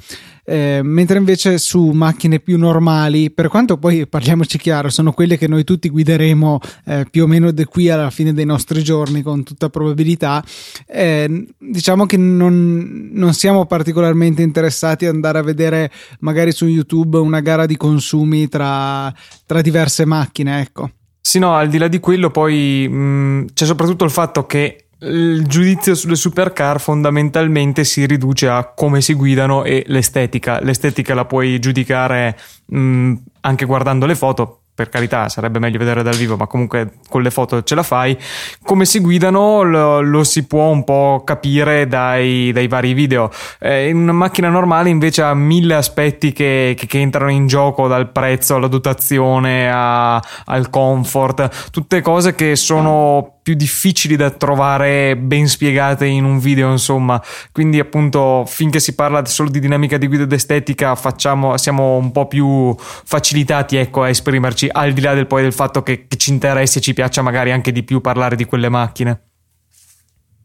Eh, 0.45 0.81
mentre 0.83 1.19
invece 1.19 1.59
su 1.59 1.91
macchine 1.91 2.41
più 2.41 2.57
normali, 2.59 3.31
per 3.31 3.49
quanto 3.49 3.77
poi 3.77 4.07
parliamoci 4.07 4.57
chiaro, 4.59 4.89
sono 4.89 5.13
quelle 5.13 5.37
che 5.37 5.47
noi 5.47 5.65
tutti 5.65 5.89
guideremo 5.91 6.61
eh, 6.87 7.07
più 7.11 7.25
o 7.25 7.27
meno 7.27 7.51
da 7.51 7.65
qui 7.67 7.91
alla 7.91 8.11
fine 8.11 8.33
dei 8.33 8.47
nostri 8.47 8.83
giorni 8.83 9.23
con 9.23 9.43
tutta 9.43 9.69
probabilità, 9.69 10.43
eh, 10.87 11.47
diciamo 11.59 12.07
che 12.07 12.17
non, 12.17 13.11
non 13.13 13.35
siamo 13.35 13.67
particolarmente 13.67 14.43
interessati 14.43 15.07
ad 15.07 15.15
andare 15.15 15.39
a 15.39 15.43
vedere 15.43 15.91
magari 16.21 16.53
su 16.53 16.67
YouTube 16.67 17.19
una 17.19 17.41
gara 17.41 17.67
di 17.67 17.77
consumi 17.77 18.49
tra, 18.49 19.13
tra 19.45 19.61
diverse 19.61 20.07
macchine, 20.07 20.61
ecco. 20.61 20.91
Sì, 21.21 21.39
no, 21.39 21.55
al 21.55 21.69
di 21.69 21.79
là 21.79 21.89
di 21.89 22.01
quello 22.01 22.31
poi 22.31 22.89
mh, 22.89 23.53
c'è 23.53 23.67
soprattutto 23.67 24.05
il 24.05 24.11
fatto 24.11 24.47
che 24.47 24.85
il 25.01 25.47
giudizio 25.47 25.95
sulle 25.95 26.17
supercar 26.17 26.81
fondamentalmente 26.81 27.85
si 27.85 28.05
riduce 28.07 28.49
a 28.49 28.73
come 28.75 29.01
si 29.01 29.15
guidano 29.15 29.65
e 29.65 29.85
l'estetica. 29.89 30.61
L'estetica 30.61 31.15
la 31.15 31.25
puoi 31.25 31.59
giudicare 31.59 32.37
mh, 32.67 33.13
anche 33.41 33.65
guardando 33.65 34.07
le 34.07 34.15
foto, 34.15 34.63
per 34.79 34.91
carità 34.91 35.29
sarebbe 35.29 35.59
meglio 35.59 35.77
vedere 35.77 36.05
dal 36.05 36.15
vivo, 36.15 36.37
ma 36.37 36.47
comunque 36.47 36.99
con 37.09 37.21
le 37.21 37.33
foto 37.33 37.65
ce 37.65 37.75
la 37.75 37.83
fai. 37.83 38.17
Come 38.63 38.85
si 38.85 39.01
guidano 39.01 39.65
lo, 39.65 40.01
lo 40.01 40.23
si 40.23 40.47
può 40.47 40.69
un 40.69 40.85
po' 40.85 41.23
capire 41.25 41.89
dai, 41.89 42.53
dai 42.53 42.69
vari 42.69 42.93
video. 42.93 43.29
Eh, 43.59 43.89
in 43.89 43.97
una 43.97 44.13
macchina 44.13 44.49
normale 44.49 44.89
invece 44.89 45.23
ha 45.23 45.35
mille 45.35 45.75
aspetti 45.75 46.31
che, 46.31 46.77
che, 46.79 46.87
che 46.87 47.01
entrano 47.01 47.33
in 47.33 47.49
gioco, 47.49 47.89
dal 47.89 48.13
prezzo 48.13 48.55
alla 48.55 48.69
dotazione 48.69 49.69
a, 49.69 50.23
al 50.45 50.71
comfort, 50.71 51.71
tutte 51.73 52.01
cose 52.01 52.37
che 52.37 52.55
sono 52.55 53.38
più 53.49 53.57
difficili 53.57 54.15
da 54.15 54.31
trovare 54.31 55.17
ben 55.17 55.49
spiegate 55.49 56.05
in 56.05 56.25
un 56.25 56.39
video, 56.39 56.71
insomma. 56.71 57.23
Quindi, 57.51 57.79
appunto, 57.79 58.45
finché 58.47 58.79
si 58.79 58.95
parla 58.95 59.25
solo 59.25 59.49
di 59.49 59.59
dinamica 59.59 59.97
di 59.97 60.07
guida 60.07 60.25
ed 60.25 60.33
estetica, 60.33 60.95
facciamo, 60.95 61.57
siamo 61.57 61.97
un 61.97 62.13
po' 62.13 62.27
più 62.27 62.77
facilitati 62.77 63.77
ecco, 63.77 64.03
a 64.03 64.11
esprimerci, 64.11 64.69
al 64.71 64.93
di 64.93 65.01
là 65.01 65.15
del, 65.15 65.27
poi 65.27 65.41
del 65.41 65.55
fatto 65.55 65.83
che, 65.83 66.07
che 66.07 66.19
ci 66.19 66.31
interessi 66.31 66.77
e 66.77 66.81
ci 66.83 66.93
piaccia 66.93 67.23
magari 67.23 67.51
anche 67.51 67.73
di 67.73 67.83
più 67.85 68.03
parlare 68.03 68.37
di 68.37 68.45
quelle 68.45 68.69
macchine. 68.69 69.23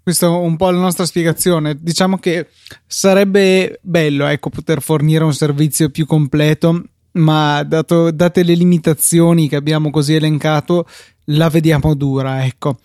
questa 0.01 0.27
è 0.27 0.29
un 0.29 0.55
po' 0.55 0.69
la 0.69 0.79
nostra 0.79 1.05
spiegazione. 1.05 1.75
Diciamo 1.77 2.19
che 2.19 2.47
sarebbe 2.87 3.79
bello 3.81 4.27
ecco, 4.27 4.49
poter 4.49 4.81
fornire 4.81 5.25
un 5.25 5.33
servizio 5.33 5.89
più 5.89 6.05
completo, 6.05 6.83
ma 7.13 7.63
dato, 7.63 8.11
date 8.11 8.43
le 8.43 8.53
limitazioni 8.53 9.49
che 9.49 9.57
abbiamo 9.57 9.89
così 9.91 10.15
elencato, 10.15 10.87
la 11.25 11.49
vediamo 11.49 11.93
dura. 11.95 12.45
Ecco. 12.45 12.77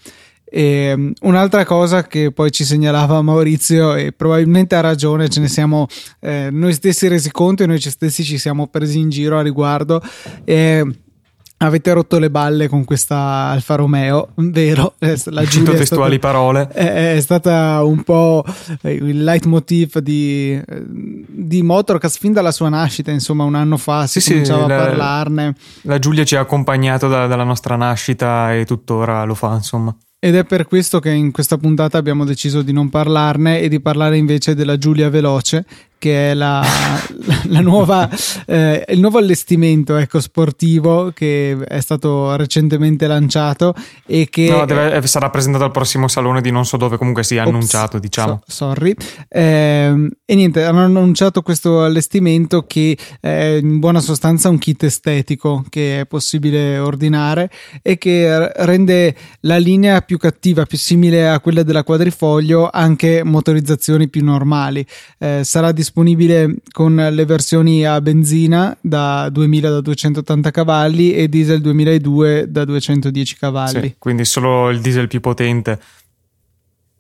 E, 0.51 0.63
ehm, 0.63 1.13
un'altra 1.23 1.65
cosa 1.65 2.07
che 2.07 2.33
poi 2.33 2.51
ci 2.51 2.65
segnalava 2.65 3.21
Maurizio, 3.23 3.95
e 3.95 4.13
probabilmente 4.13 4.75
ha 4.75 4.81
ragione, 4.81 5.29
ce 5.29 5.41
ne 5.41 5.49
siamo 5.49 5.87
eh, 6.21 6.49
noi 6.51 6.73
stessi 6.73 7.09
resi 7.09 7.31
conto 7.31 7.63
e 7.63 7.67
noi 7.67 7.81
stessi 7.81 8.25
ci 8.25 8.39
siamo 8.39 8.67
presi 8.69 8.99
in 8.99 9.11
giro 9.11 9.39
a 9.39 9.43
riguardo. 9.43 10.03
Eh, 10.45 10.87
Avete 11.61 11.93
rotto 11.93 12.21
le 12.21 12.31
balle 12.31 12.69
con 12.69 12.85
questa 12.85 13.17
Alfa 13.17 13.75
Romeo, 13.75 14.29
vero? 14.37 14.95
Eh, 15.01 15.21
la 15.27 15.43
Giulia 15.47 15.75
testuali 15.75 16.17
stata, 16.17 16.33
parole. 16.33 16.69
È, 16.69 17.17
è, 17.17 17.21
stata 17.21 17.83
un 17.83 18.05
po' 18.05 18.45
il 18.83 19.25
leitmotiv 19.25 19.99
di, 19.99 20.61
di 20.87 21.63
Motorcast 21.63 22.19
fin 22.19 22.33
dalla 22.33 22.53
sua 22.53 22.69
nascita, 22.69 23.11
insomma, 23.11 23.43
un 23.43 23.57
anno 23.57 23.77
fa 23.77 24.07
si 24.07 24.21
sì, 24.21 24.31
cominciava 24.31 24.67
sì, 24.67 24.73
a 24.73 24.77
parlarne. 24.77 25.55
La 25.83 25.99
Giulia 25.99 26.25
ci 26.25 26.37
ha 26.37 26.41
accompagnato 26.41 27.09
da, 27.09 27.27
dalla 27.27 27.43
nostra 27.45 27.75
nascita 27.75 28.55
e 28.55 28.65
tuttora 28.65 29.25
lo 29.25 29.35
fa, 29.35 29.55
insomma. 29.55 29.93
Ed 30.21 30.35
è 30.35 30.45
per 30.45 30.67
questo 30.67 30.99
che 30.99 31.11
in 31.11 31.31
questa 31.31 31.59
puntata 31.59 31.97
abbiamo 31.97 32.25
deciso 32.25 32.63
di 32.63 32.73
non 32.73 32.89
parlarne 32.89 33.61
e 33.61 33.69
di 33.69 33.81
parlare 33.81 34.17
invece 34.17 34.57
della 34.57 34.77
Giulia 34.77 35.09
Veloce, 35.11 35.65
che 35.99 36.31
è 36.31 36.35
la, 36.35 36.65
la 37.47 37.61
nuova, 37.61 38.09
eh, 38.47 38.85
il 38.89 39.01
nuovo 39.01 39.19
allestimento 39.19 39.97
ecco, 39.97 40.21
sportivo 40.21 41.11
che 41.13 41.59
è 41.67 41.81
stato 41.81 42.37
recentemente 42.37 43.07
lanciato 43.07 43.75
e 44.07 44.29
che 44.31 44.49
no, 44.49 44.65
deve, 44.65 45.07
sarà 45.07 45.29
presentato 45.29 45.65
al 45.65 45.73
prossimo 45.73 46.09
salone 46.09 46.41
di 46.41 46.51
non 46.51 46.65
so 46.65 46.77
dove 46.77 46.97
comunque 46.97 47.25
sia 47.25 47.43
Ops, 47.43 47.49
annunciato 47.51 47.99
diciamo. 47.99 48.43
so, 48.47 48.53
sorry. 48.55 48.95
Eh, 49.29 50.09
e 50.25 50.35
niente 50.35 50.65
hanno 50.65 50.85
annunciato 50.85 51.43
questo 51.43 51.83
allestimento 51.83 52.65
che 52.67 52.97
è 53.21 53.59
in 53.61 53.79
buona 53.81 54.01
sostanza 54.01 54.49
un 54.49 54.59
kit 54.59 54.85
estetico 54.85 55.65
che 55.69 56.01
è 56.01 56.07
possibile 56.07 56.79
ordinare 56.79 57.51
e 57.83 57.99
che 57.99 58.53
rende 58.65 59.15
la 59.41 59.57
linea 59.57 60.01
più 60.03 60.17
cattiva 60.17 60.65
più 60.65 60.79
simile 60.79 61.29
a 61.29 61.41
quella 61.41 61.63
della 61.65 61.83
quadrifoglio 61.83 62.71
anche 62.73 63.25
motorizzazioni 63.25 64.09
più 64.09 64.23
normali. 64.23 64.87
Eh, 65.19 65.41
sarà 65.43 65.73
disponibile 65.73 65.87
disponibile 65.89 66.57
con 66.71 66.95
le 66.95 67.25
versioni 67.25 67.85
a 67.87 68.01
benzina 68.01 68.77
da 68.81 69.29
2000 69.31 69.71
da 69.71 69.81
280 69.81 70.51
cavalli 70.51 71.15
e 71.15 71.29
diesel 71.29 71.61
2002 71.63 72.47
da 72.49 72.65
210 72.65 73.37
cavalli. 73.37 73.89
Sì, 73.89 73.95
quindi 73.99 74.25
solo 74.27 74.69
il 74.69 74.81
diesel 74.81 75.09
più 75.09 75.21
potente. 75.21 75.81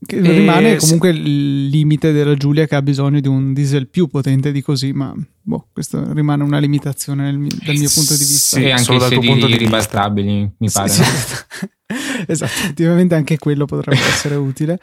Che 0.04 0.16
e 0.16 0.20
rimane 0.20 0.76
comunque 0.76 1.12
sì. 1.12 1.18
il 1.18 1.66
limite 1.66 2.12
della 2.12 2.34
Giulia 2.34 2.66
che 2.66 2.76
ha 2.76 2.82
bisogno 2.82 3.20
di 3.20 3.26
un 3.26 3.52
diesel 3.52 3.88
più 3.88 4.06
potente 4.06 4.52
di 4.52 4.62
così, 4.62 4.92
ma 4.92 5.12
boh, 5.42 5.66
questo 5.72 6.12
rimane 6.12 6.44
una 6.44 6.58
limitazione 6.58 7.24
nel, 7.24 7.46
dal 7.46 7.76
mio 7.76 7.90
punto 7.92 8.14
di 8.14 8.24
vista. 8.24 8.58
Sì, 8.58 8.70
anche 8.70 8.82
solo 8.84 8.98
dal 9.00 9.10
tuo 9.10 9.20
punto 9.20 9.46
di 9.46 9.56
ribaltabili, 9.56 10.50
mi 10.56 10.70
pare. 10.70 10.88
Sì, 10.88 11.02
sì. 11.02 11.68
esatto, 12.26 12.52
effettivamente 12.52 13.16
anche 13.16 13.38
quello 13.38 13.66
potrebbe 13.66 14.00
essere 14.06 14.36
utile. 14.36 14.78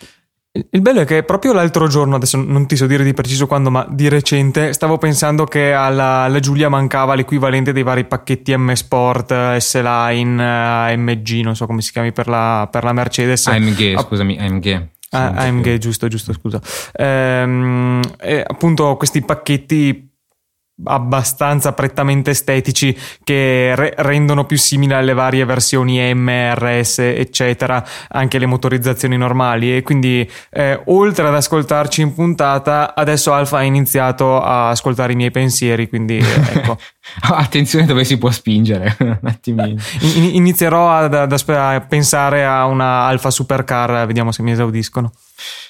Il 0.70 0.82
bello 0.82 1.02
è 1.02 1.06
che 1.06 1.24
proprio 1.24 1.52
l'altro 1.52 1.88
giorno, 1.88 2.16
adesso 2.16 2.38
non 2.38 2.66
ti 2.66 2.78
so 2.78 2.88
dire 2.88 3.04
di 3.04 3.14
preciso 3.14 3.46
quando, 3.46 3.70
ma 3.70 3.86
di 3.90 4.08
recente, 4.08 4.72
stavo 4.72 4.98
pensando 4.98 5.44
che 5.44 5.74
alla, 5.74 6.22
alla 6.22 6.40
Giulia 6.40 6.70
mancava 6.70 7.14
l'equivalente 7.14 7.74
dei 7.74 7.84
vari 7.84 8.06
pacchetti 8.06 8.56
M 8.56 8.72
Sport, 8.72 9.58
S-Line, 9.58 10.42
AMG, 10.42 11.42
non 11.42 11.58
so 11.58 11.66
come 11.66 11.82
si 11.82 11.92
chiami 11.92 12.14
per 12.14 12.30
la, 12.30 12.70
per 12.72 12.86
la 12.86 12.94
Mercedes. 12.94 13.48
AMG, 13.48 13.96
ah, 13.98 14.02
scusami, 14.02 14.38
AMG. 14.40 14.88
Ah, 15.10 15.34
AMG, 15.36 15.78
giusto, 15.78 16.08
giusto, 16.08 16.32
scusa. 16.32 16.62
Ehm, 16.94 18.00
appunto 18.48 18.96
questi 18.96 19.22
pacchetti 19.22 20.15
abbastanza 20.84 21.72
prettamente 21.72 22.32
estetici 22.32 22.98
che 23.24 23.74
re- 23.76 23.94
rendono 23.98 24.46
più 24.46 24.58
simili 24.58 24.94
alle 24.94 25.14
varie 25.14 25.46
versioni 25.46 26.14
M, 26.14 26.30
RS 26.30 27.00
eccetera 27.00 27.84
anche 28.10 28.38
le 28.38 28.46
motorizzazioni 28.46 29.18
normali. 29.18 29.76
E 29.76 29.82
quindi 29.84 30.30
eh, 30.50 30.82
oltre 30.86 31.28
ad 31.28 31.36
ascoltarci 31.36 32.02
in 32.02 32.14
puntata 32.14 32.94
adesso 32.94 33.34
Alfa 33.34 33.60
ha 33.60 33.64
iniziato 33.64 34.42
a 34.42 34.70
ascoltare 34.70 35.14
i 35.14 35.16
miei 35.16 35.32
pensieri 35.32 35.88
quindi 35.88 36.18
ecco. 36.18 36.78
Attenzione 37.22 37.86
dove 37.86 38.04
si 38.04 38.18
può 38.18 38.32
spingere 38.32 38.96
un 39.00 39.20
attimino. 39.24 39.82
In- 40.16 40.36
inizierò 40.36 40.92
ad, 40.92 41.14
ad, 41.14 41.32
a 41.32 41.82
pensare 41.82 42.46
a 42.46 42.66
una 42.66 43.06
Alfa 43.06 43.30
Supercar 43.30 44.06
vediamo 44.06 44.32
se 44.32 44.42
mi 44.42 44.52
esaudiscono 44.52 45.12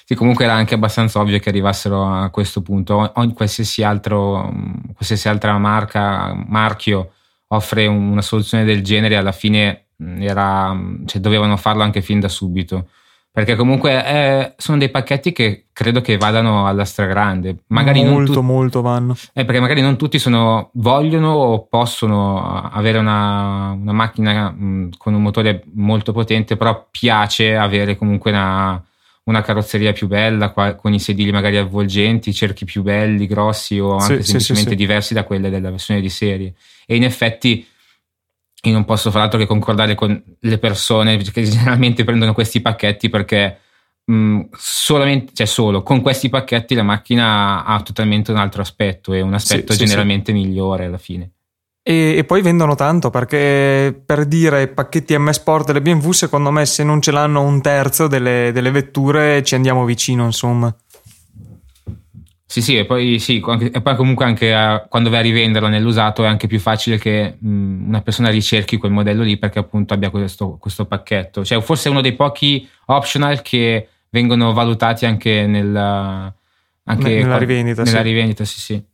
sì, 0.04 0.14
comunque 0.14 0.44
era 0.44 0.54
anche 0.54 0.74
abbastanza 0.74 1.18
ovvio 1.18 1.38
che 1.38 1.48
arrivassero 1.48 2.06
a 2.06 2.30
questo 2.30 2.62
punto. 2.62 3.12
Ogni, 3.16 3.32
qualsiasi, 3.32 3.82
altro, 3.82 4.52
qualsiasi 4.94 5.28
altra 5.28 5.58
marca, 5.58 6.32
marchio 6.46 7.12
offre 7.48 7.86
una 7.86 8.22
soluzione 8.22 8.64
del 8.64 8.82
genere, 8.82 9.16
alla 9.16 9.32
fine 9.32 9.86
era, 10.18 10.76
cioè, 11.06 11.20
dovevano 11.20 11.56
farlo 11.56 11.82
anche 11.82 12.02
fin 12.02 12.20
da 12.20 12.28
subito. 12.28 12.88
Perché 13.36 13.54
comunque 13.54 14.06
eh, 14.06 14.54
sono 14.56 14.78
dei 14.78 14.88
pacchetti 14.88 15.30
che 15.30 15.66
credo 15.70 16.00
che 16.00 16.16
vadano 16.16 16.66
alla 16.66 16.86
stragrande. 16.86 17.64
Magari 17.66 18.02
molto, 18.02 18.32
tu- 18.32 18.40
molto 18.40 18.80
vanno. 18.80 19.14
Eh, 19.34 19.44
perché 19.44 19.60
magari 19.60 19.82
non 19.82 19.98
tutti 19.98 20.18
sono, 20.18 20.70
vogliono 20.72 21.32
o 21.32 21.66
possono 21.66 22.70
avere 22.70 22.96
una, 22.96 23.72
una 23.72 23.92
macchina 23.92 24.50
mh, 24.50 24.90
con 24.96 25.12
un 25.12 25.20
motore 25.20 25.64
molto 25.74 26.12
potente, 26.12 26.56
però 26.56 26.88
piace 26.90 27.56
avere 27.56 27.96
comunque 27.96 28.30
una, 28.30 28.82
una 29.26 29.42
carrozzeria 29.42 29.92
più 29.92 30.06
bella, 30.06 30.52
con 30.52 30.92
i 30.92 31.00
sedili 31.00 31.32
magari 31.32 31.56
avvolgenti, 31.56 32.32
cerchi 32.32 32.64
più 32.64 32.82
belli, 32.82 33.26
grossi 33.26 33.78
o 33.78 33.96
anche 33.96 34.22
sì, 34.22 34.30
semplicemente 34.30 34.70
sì, 34.70 34.76
sì, 34.76 34.76
diversi 34.76 35.14
da 35.14 35.24
quelle 35.24 35.50
della 35.50 35.70
versione 35.70 36.00
di 36.00 36.08
serie. 36.08 36.54
E 36.86 36.96
in 36.96 37.02
effetti 37.02 37.66
io 38.62 38.72
non 38.72 38.84
posso 38.84 39.10
far 39.10 39.22
altro 39.22 39.38
che 39.38 39.46
concordare 39.46 39.94
con 39.94 40.22
le 40.40 40.58
persone 40.58 41.16
che 41.18 41.42
generalmente 41.42 42.04
prendono 42.04 42.34
questi 42.34 42.60
pacchetti 42.60 43.08
perché 43.08 43.60
mh, 44.04 44.42
solamente, 44.56 45.32
cioè 45.34 45.46
solo 45.46 45.82
con 45.82 46.00
questi 46.02 46.28
pacchetti 46.28 46.74
la 46.74 46.82
macchina 46.82 47.64
ha 47.64 47.82
totalmente 47.82 48.30
un 48.30 48.38
altro 48.38 48.62
aspetto 48.62 49.12
e 49.12 49.20
un 49.20 49.34
aspetto 49.34 49.74
generalmente 49.74 50.32
migliore 50.32 50.84
alla 50.84 50.98
fine. 50.98 51.32
E, 51.88 52.16
e, 52.16 52.24
poi 52.24 52.42
vendono 52.42 52.74
tanto 52.74 53.10
perché 53.10 53.96
per 54.04 54.24
dire 54.24 54.66
pacchetti 54.66 55.16
M 55.16 55.30
Sport 55.30 55.66
delle 55.66 55.80
BMW, 55.80 56.10
secondo 56.10 56.50
me, 56.50 56.66
se 56.66 56.82
non 56.82 57.00
ce 57.00 57.12
l'hanno 57.12 57.42
un 57.42 57.60
terzo 57.60 58.08
delle, 58.08 58.50
delle 58.52 58.72
vetture, 58.72 59.44
ci 59.44 59.54
andiamo 59.54 59.84
vicino, 59.84 60.24
insomma. 60.24 60.74
Sì, 62.44 62.60
sì, 62.60 62.76
e 62.76 62.86
poi, 62.86 63.20
sì, 63.20 63.40
e 63.40 63.80
poi 63.80 63.94
comunque 63.94 64.24
anche 64.24 64.52
a, 64.52 64.84
quando 64.88 65.10
vai 65.10 65.20
a 65.20 65.22
rivenderla 65.22 65.68
nell'usato 65.68 66.24
è 66.24 66.26
anche 66.26 66.48
più 66.48 66.58
facile 66.58 66.98
che 66.98 67.36
mh, 67.38 67.86
una 67.86 68.00
persona 68.00 68.30
ricerchi 68.30 68.78
quel 68.78 68.90
modello 68.90 69.22
lì 69.22 69.36
perché 69.36 69.60
appunto 69.60 69.94
abbia 69.94 70.10
questo, 70.10 70.56
questo 70.58 70.86
pacchetto. 70.86 71.44
Cioè, 71.44 71.60
forse 71.60 71.88
è 71.88 71.92
uno 71.92 72.00
dei 72.00 72.16
pochi 72.16 72.68
optional 72.86 73.42
che 73.42 73.88
vengono 74.10 74.52
valutati 74.52 75.06
anche, 75.06 75.46
nel, 75.46 75.76
anche 75.76 77.08
nella 77.08 77.26
qua, 77.28 77.38
rivendita. 77.38 77.82
Nella 77.84 77.98
sì. 77.98 78.02
rivendita, 78.02 78.44
sì, 78.44 78.58
sì. 78.60 78.84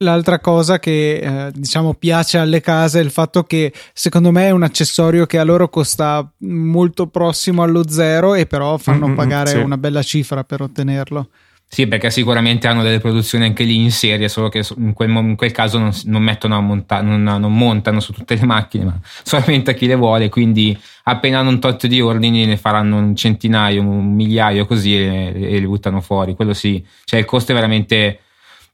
L'altra 0.00 0.38
cosa 0.38 0.78
che 0.78 1.16
eh, 1.16 1.50
diciamo 1.52 1.94
piace 1.94 2.38
alle 2.38 2.60
case 2.60 3.00
è 3.00 3.02
il 3.02 3.10
fatto 3.10 3.42
che 3.42 3.72
secondo 3.92 4.30
me 4.30 4.46
è 4.46 4.50
un 4.50 4.62
accessorio 4.62 5.26
che 5.26 5.40
a 5.40 5.44
loro 5.44 5.68
costa 5.68 6.30
molto 6.38 7.08
prossimo 7.08 7.64
allo 7.64 7.88
zero 7.88 8.34
e 8.34 8.46
però 8.46 8.76
fanno 8.76 9.08
mm-hmm, 9.08 9.16
pagare 9.16 9.50
sì. 9.50 9.56
una 9.56 9.76
bella 9.76 10.02
cifra 10.02 10.44
per 10.44 10.62
ottenerlo. 10.62 11.28
Sì, 11.70 11.88
perché 11.88 12.10
sicuramente 12.10 12.68
hanno 12.68 12.84
delle 12.84 13.00
produzioni 13.00 13.44
anche 13.44 13.64
lì 13.64 13.74
in 13.74 13.90
serie, 13.90 14.28
solo 14.28 14.48
che 14.48 14.64
in 14.76 14.94
quel, 14.94 15.10
in 15.10 15.36
quel 15.36 15.50
caso 15.50 15.78
non, 15.78 15.92
non 16.04 16.22
mettono 16.22 16.56
a 16.56 16.60
montare, 16.60 17.04
non, 17.04 17.22
non, 17.22 17.52
montano 17.52 17.98
su 18.00 18.12
tutte 18.12 18.36
le 18.36 18.46
macchine, 18.46 18.84
ma 18.84 18.98
solamente 19.22 19.72
a 19.72 19.74
chi 19.74 19.86
le 19.86 19.96
vuole. 19.96 20.30
Quindi, 20.30 20.78
appena 21.02 21.40
hanno 21.40 21.50
un 21.50 21.58
tot 21.58 21.86
di 21.86 22.00
ordini, 22.00 22.46
ne 22.46 22.56
faranno 22.56 22.96
un 22.96 23.14
centinaio, 23.14 23.82
un 23.82 24.14
migliaio 24.14 24.64
così 24.64 24.94
e, 24.94 25.32
e 25.34 25.58
li 25.58 25.66
buttano 25.66 26.00
fuori. 26.00 26.34
Quello 26.34 26.54
sì, 26.54 26.82
cioè 27.04 27.18
il 27.18 27.26
costo 27.26 27.52
è 27.52 27.54
veramente 27.54 28.20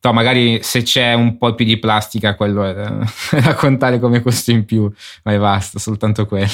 No, 0.05 0.13
magari 0.13 0.63
se 0.63 0.83
c'è 0.83 1.15
un 1.15 1.39
po' 1.39 1.55
più 1.55 1.65
di 1.65 1.79
plastica, 1.79 2.35
quello 2.35 2.63
è 2.63 2.75
da 2.75 3.55
contare 3.57 3.99
come 3.99 4.21
costo 4.21 4.51
in 4.51 4.67
più, 4.67 4.91
ma 5.23 5.37
basta, 5.39 5.79
soltanto 5.79 6.27
quello. 6.27 6.53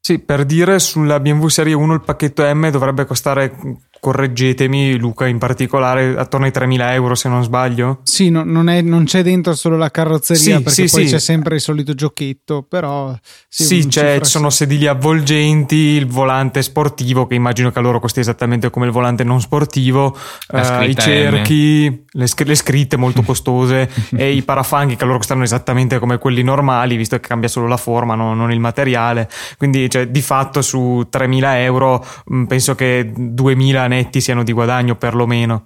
Sì, 0.00 0.18
per 0.18 0.46
dire 0.46 0.78
sulla 0.78 1.20
BMW 1.20 1.46
Serie 1.48 1.74
1 1.74 1.92
il 1.92 2.00
pacchetto 2.00 2.42
M 2.42 2.70
dovrebbe 2.70 3.04
costare 3.04 3.54
correggetemi 4.00 4.96
Luca 4.96 5.26
in 5.26 5.38
particolare 5.38 6.16
attorno 6.16 6.46
ai 6.46 6.52
3.000 6.52 6.92
euro 6.92 7.14
se 7.14 7.28
non 7.28 7.42
sbaglio? 7.42 8.00
Sì 8.02 8.30
no, 8.30 8.42
non, 8.44 8.68
è, 8.68 8.80
non, 8.80 9.04
c'è 9.04 9.22
dentro 9.22 9.54
solo 9.54 9.76
la 9.76 9.90
carrozzeria 9.90 10.56
sì, 10.56 10.62
perché 10.62 10.88
sì, 10.88 10.94
poi 10.94 11.06
sì. 11.06 11.12
c'è 11.14 11.20
sempre 11.20 11.56
il 11.56 11.60
solito 11.60 11.94
giochetto 11.94 12.62
però 12.68 13.14
sì, 13.48 13.64
sì 13.64 13.90
ci 13.90 14.18
sono 14.22 14.50
sedili 14.50 14.86
avvolgenti 14.86 15.76
il 15.76 16.06
volante 16.06 16.62
sportivo 16.62 17.26
che 17.26 17.34
immagino 17.34 17.70
che 17.70 17.78
a 17.78 17.82
loro 17.82 18.00
costi 18.00 18.20
esattamente 18.20 18.70
come 18.70 18.86
il 18.86 18.92
volante 18.92 19.24
non 19.24 19.40
sportivo 19.40 20.16
uh, 20.52 20.82
i 20.82 20.96
cerchi 20.96 22.04
le, 22.12 22.26
le, 22.34 22.54
scritte 22.54 22.96
molto 22.96 23.22
costose 23.30 23.90
e 24.16 24.32
i 24.32 24.42
parafanghi 24.42 24.96
che 24.96 25.02
a 25.04 25.06
loro 25.06 25.18
costano 25.18 25.42
esattamente 25.42 25.98
come 25.98 26.18
quelli 26.18 26.42
normali 26.42 26.96
visto 26.96 27.16
che 27.16 27.26
cambia 27.26 27.48
solo 27.48 27.66
la 27.66 27.76
forma 27.76 28.14
no, 28.14 28.34
non 28.34 28.52
il 28.52 28.60
materiale. 28.60 29.28
Quindi 29.56 29.88
cioè, 29.90 30.08
di 30.08 30.22
fatto 30.22 30.62
su 30.62 31.06
3.000 31.10 31.42
euro 31.62 32.04
penso 32.46 32.74
che 32.74 33.12
2.000 33.12 33.89
netti 33.90 34.20
siano 34.20 34.42
di 34.42 34.52
guadagno 34.52 34.96
perlomeno. 34.96 35.62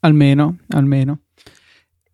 Almeno, 0.00 0.58
almeno. 0.68 1.18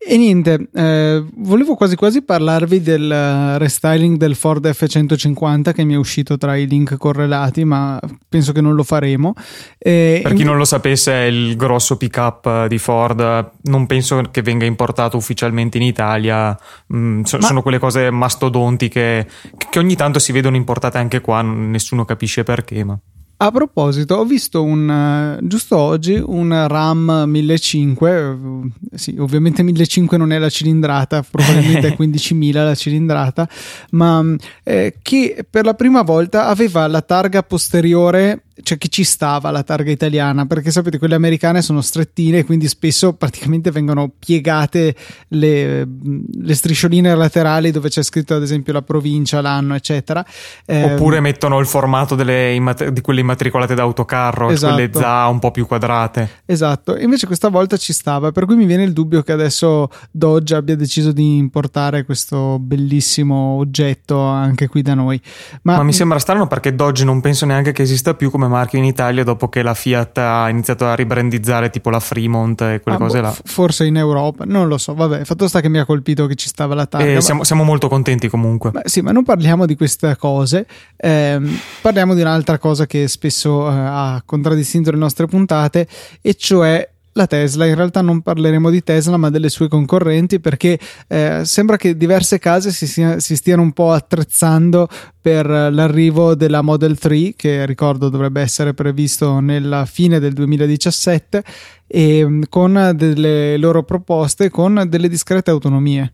E 0.00 0.16
niente, 0.16 0.68
eh, 0.72 1.24
volevo 1.38 1.74
quasi 1.74 1.96
quasi 1.96 2.22
parlarvi 2.22 2.80
del 2.80 3.58
restyling 3.58 4.16
del 4.16 4.36
Ford 4.36 4.64
F150 4.64 5.74
che 5.74 5.82
mi 5.82 5.94
è 5.94 5.96
uscito 5.96 6.38
tra 6.38 6.56
i 6.56 6.68
link 6.68 6.96
correlati, 6.96 7.64
ma 7.64 7.98
penso 8.28 8.52
che 8.52 8.60
non 8.60 8.74
lo 8.74 8.84
faremo. 8.84 9.34
E 9.76 10.20
per 10.22 10.34
chi 10.34 10.44
non 10.44 10.56
lo 10.56 10.64
sapesse, 10.64 11.12
è 11.12 11.24
il 11.24 11.56
grosso 11.56 11.96
pick-up 11.96 12.68
di 12.68 12.78
Ford. 12.78 13.50
Non 13.62 13.86
penso 13.86 14.22
che 14.30 14.40
venga 14.40 14.64
importato 14.64 15.16
ufficialmente 15.16 15.78
in 15.78 15.82
Italia. 15.82 16.56
Mm, 16.94 17.22
so. 17.22 17.42
Sono 17.42 17.60
quelle 17.62 17.78
cose 17.78 18.10
mastodontiche 18.12 19.28
che 19.68 19.78
ogni 19.80 19.96
tanto 19.96 20.20
si 20.20 20.30
vedono 20.30 20.54
importate 20.54 20.98
anche 20.98 21.20
qua, 21.20 21.42
nessuno 21.42 22.04
capisce 22.04 22.44
perché. 22.44 22.84
Ma... 22.84 22.96
A 23.40 23.52
proposito, 23.52 24.16
ho 24.16 24.24
visto 24.24 24.64
un 24.64 25.38
giusto 25.42 25.76
oggi 25.76 26.14
un 26.14 26.66
RAM 26.66 27.22
1500, 27.28 28.68
sì, 28.94 29.14
ovviamente 29.16 29.62
1500 29.62 30.16
non 30.16 30.32
è 30.32 30.38
la 30.38 30.48
cilindrata, 30.48 31.22
probabilmente 31.22 31.86
è 31.94 31.96
15.000 31.96 32.52
la 32.52 32.74
cilindrata, 32.74 33.48
ma 33.90 34.24
eh, 34.64 34.96
che 35.00 35.46
per 35.48 35.66
la 35.66 35.74
prima 35.74 36.02
volta 36.02 36.46
aveva 36.48 36.88
la 36.88 37.00
targa 37.00 37.44
posteriore 37.44 38.42
cioè 38.62 38.78
che 38.78 38.88
ci 38.88 39.04
stava 39.04 39.50
la 39.50 39.62
targa 39.62 39.90
italiana 39.90 40.46
perché 40.46 40.70
sapete 40.70 40.98
quelle 40.98 41.14
americane 41.14 41.62
sono 41.62 41.80
strettine 41.80 42.44
quindi 42.44 42.68
spesso 42.68 43.14
praticamente 43.14 43.70
vengono 43.70 44.10
piegate 44.18 44.94
le, 45.28 45.86
le 45.86 46.54
striscioline 46.54 47.14
laterali 47.14 47.70
dove 47.70 47.88
c'è 47.88 48.02
scritto 48.02 48.34
ad 48.34 48.42
esempio 48.42 48.72
la 48.72 48.82
provincia 48.82 49.40
l'anno 49.40 49.74
eccetera. 49.74 50.24
Eh, 50.64 50.84
oppure 50.84 51.20
mettono 51.20 51.58
il 51.58 51.66
formato 51.66 52.14
delle, 52.14 52.56
di 52.92 53.00
quelle 53.00 53.20
immatricolate 53.20 53.74
da 53.74 53.82
autocarro 53.82 54.50
esatto. 54.50 54.74
quelle 54.74 54.90
ZA 54.92 55.26
un 55.26 55.38
po' 55.38 55.50
più 55.50 55.66
quadrate. 55.66 56.42
Esatto. 56.44 56.96
Invece 56.96 57.26
questa 57.26 57.48
volta 57.48 57.76
ci 57.76 57.92
stava 57.92 58.32
per 58.32 58.44
cui 58.44 58.56
mi 58.56 58.66
viene 58.66 58.82
il 58.82 58.92
dubbio 58.92 59.22
che 59.22 59.32
adesso 59.32 59.88
Dodge 60.10 60.54
abbia 60.54 60.76
deciso 60.76 61.12
di 61.12 61.36
importare 61.36 62.04
questo 62.04 62.58
bellissimo 62.58 63.56
oggetto 63.56 64.20
anche 64.20 64.66
qui 64.68 64.82
da 64.82 64.94
noi. 64.94 65.20
Ma, 65.62 65.76
ma 65.76 65.82
mi 65.82 65.92
sembra 65.92 66.18
strano 66.18 66.46
perché 66.46 66.74
Dodge 66.74 67.04
non 67.04 67.20
penso 67.20 67.46
neanche 67.46 67.72
che 67.72 67.82
esista 67.82 68.14
più 68.14 68.30
come 68.30 68.47
marchio 68.48 68.78
in 68.78 68.84
Italia 68.84 69.24
dopo 69.24 69.48
che 69.48 69.62
la 69.62 69.74
Fiat 69.74 70.18
ha 70.18 70.48
iniziato 70.48 70.86
a 70.86 70.94
ribrandizzare 70.94 71.70
tipo 71.70 71.90
la 71.90 72.00
Fremont 72.00 72.60
e 72.60 72.80
quelle 72.80 72.98
ah, 72.98 73.00
cose 73.00 73.20
boh, 73.20 73.26
là. 73.26 73.36
Forse 73.44 73.84
in 73.84 73.96
Europa, 73.96 74.44
non 74.44 74.68
lo 74.68 74.78
so, 74.78 74.94
vabbè, 74.94 75.24
fatto 75.24 75.48
sta 75.48 75.60
che 75.60 75.68
mi 75.68 75.78
ha 75.78 75.84
colpito 75.84 76.26
che 76.26 76.34
ci 76.34 76.48
stava 76.48 76.74
la 76.74 76.86
targa. 76.86 77.06
Eh, 77.06 77.20
siamo, 77.20 77.44
siamo, 77.44 77.64
molto 77.64 77.88
contenti 77.88 78.28
comunque. 78.28 78.70
Beh, 78.70 78.82
sì, 78.84 79.00
ma 79.00 79.12
non 79.12 79.24
parliamo 79.24 79.66
di 79.66 79.76
queste 79.76 80.16
cose, 80.16 80.66
eh, 80.96 81.40
parliamo 81.80 82.14
di 82.14 82.20
un'altra 82.20 82.58
cosa 82.58 82.86
che 82.86 83.08
spesso 83.08 83.70
eh, 83.70 83.74
ha 83.74 84.22
contraddistinto 84.24 84.90
le 84.90 84.98
nostre 84.98 85.26
puntate 85.26 85.86
e 86.20 86.34
cioè 86.34 86.88
la 87.12 87.26
Tesla. 87.26 87.66
In 87.66 87.74
realtà 87.74 88.00
non 88.00 88.20
parleremo 88.22 88.70
di 88.70 88.82
Tesla, 88.82 89.16
ma 89.16 89.30
delle 89.30 89.48
sue 89.48 89.68
concorrenti, 89.68 90.40
perché 90.40 90.78
eh, 91.08 91.42
sembra 91.44 91.76
che 91.76 91.96
diverse 91.96 92.38
case 92.38 92.70
si, 92.70 92.86
sia, 92.86 93.18
si, 93.20 93.36
stiano 93.36 93.62
un 93.62 93.72
po' 93.72 93.92
attrezzando 93.92 94.88
per 95.20 95.46
l'arrivo 95.46 96.34
della 96.34 96.62
Model 96.62 96.98
3, 96.98 97.34
che 97.36 97.66
ricordo 97.66 98.08
dovrebbe 98.08 98.40
essere 98.40 98.74
previsto 98.74 99.40
nella 99.40 99.84
fine 99.84 100.18
del 100.18 100.32
2017, 100.32 101.44
e 101.86 102.26
mm, 102.26 102.42
con 102.48 102.92
delle 102.94 103.56
loro 103.56 103.82
proposte 103.82 104.50
con 104.50 104.84
delle 104.88 105.08
discrete 105.08 105.50
autonomie. 105.50 106.12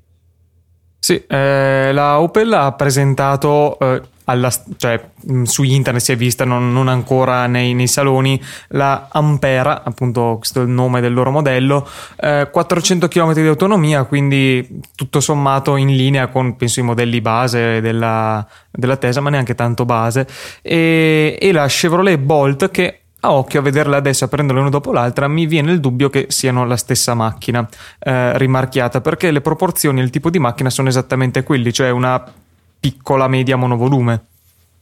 Sì, 1.04 1.22
eh, 1.28 1.90
la 1.92 2.18
Opel 2.18 2.50
ha 2.54 2.72
presentato 2.72 3.78
eh, 3.78 4.00
alla, 4.24 4.50
cioè, 4.78 4.98
mm, 5.30 5.42
su 5.42 5.62
internet 5.62 6.02
si 6.02 6.12
è 6.12 6.16
vista, 6.16 6.46
non, 6.46 6.72
non 6.72 6.88
ancora 6.88 7.46
nei, 7.46 7.74
nei, 7.74 7.88
saloni, 7.88 8.42
la 8.68 9.08
Ampera, 9.12 9.82
appunto 9.84 10.36
questo 10.38 10.62
è 10.62 10.64
il 10.64 10.70
nome 10.70 11.02
del 11.02 11.12
loro 11.12 11.30
modello, 11.30 11.86
eh, 12.16 12.48
400 12.50 13.06
km 13.08 13.34
di 13.34 13.46
autonomia, 13.46 14.04
quindi 14.04 14.80
tutto 14.94 15.20
sommato 15.20 15.76
in 15.76 15.94
linea 15.94 16.28
con 16.28 16.56
penso 16.56 16.80
i 16.80 16.84
modelli 16.84 17.20
base 17.20 17.82
della, 17.82 18.46
della 18.70 18.96
Tesla, 18.96 19.20
ma 19.20 19.28
neanche 19.28 19.54
tanto 19.54 19.84
base, 19.84 20.26
e, 20.62 21.36
e 21.38 21.52
la 21.52 21.66
Chevrolet 21.66 22.18
Bolt 22.18 22.70
che 22.70 23.03
a 23.24 23.32
occhio 23.32 23.60
a 23.60 23.62
vederla 23.62 23.96
adesso 23.96 24.24
a 24.24 24.28
prenderla 24.28 24.60
una 24.60 24.70
dopo 24.70 24.92
l'altra 24.92 25.28
mi 25.28 25.46
viene 25.46 25.72
il 25.72 25.80
dubbio 25.80 26.10
che 26.10 26.26
siano 26.28 26.66
la 26.66 26.76
stessa 26.76 27.14
macchina 27.14 27.66
eh, 27.98 28.36
rimarchiata 28.36 29.00
perché 29.00 29.30
le 29.30 29.40
proporzioni 29.40 30.00
e 30.00 30.04
il 30.04 30.10
tipo 30.10 30.28
di 30.28 30.38
macchina 30.38 30.68
sono 30.68 30.88
esattamente 30.88 31.42
quelli 31.42 31.72
cioè 31.72 31.90
una 31.90 32.22
piccola 32.78 33.28
media 33.28 33.56
monovolume. 33.56 34.26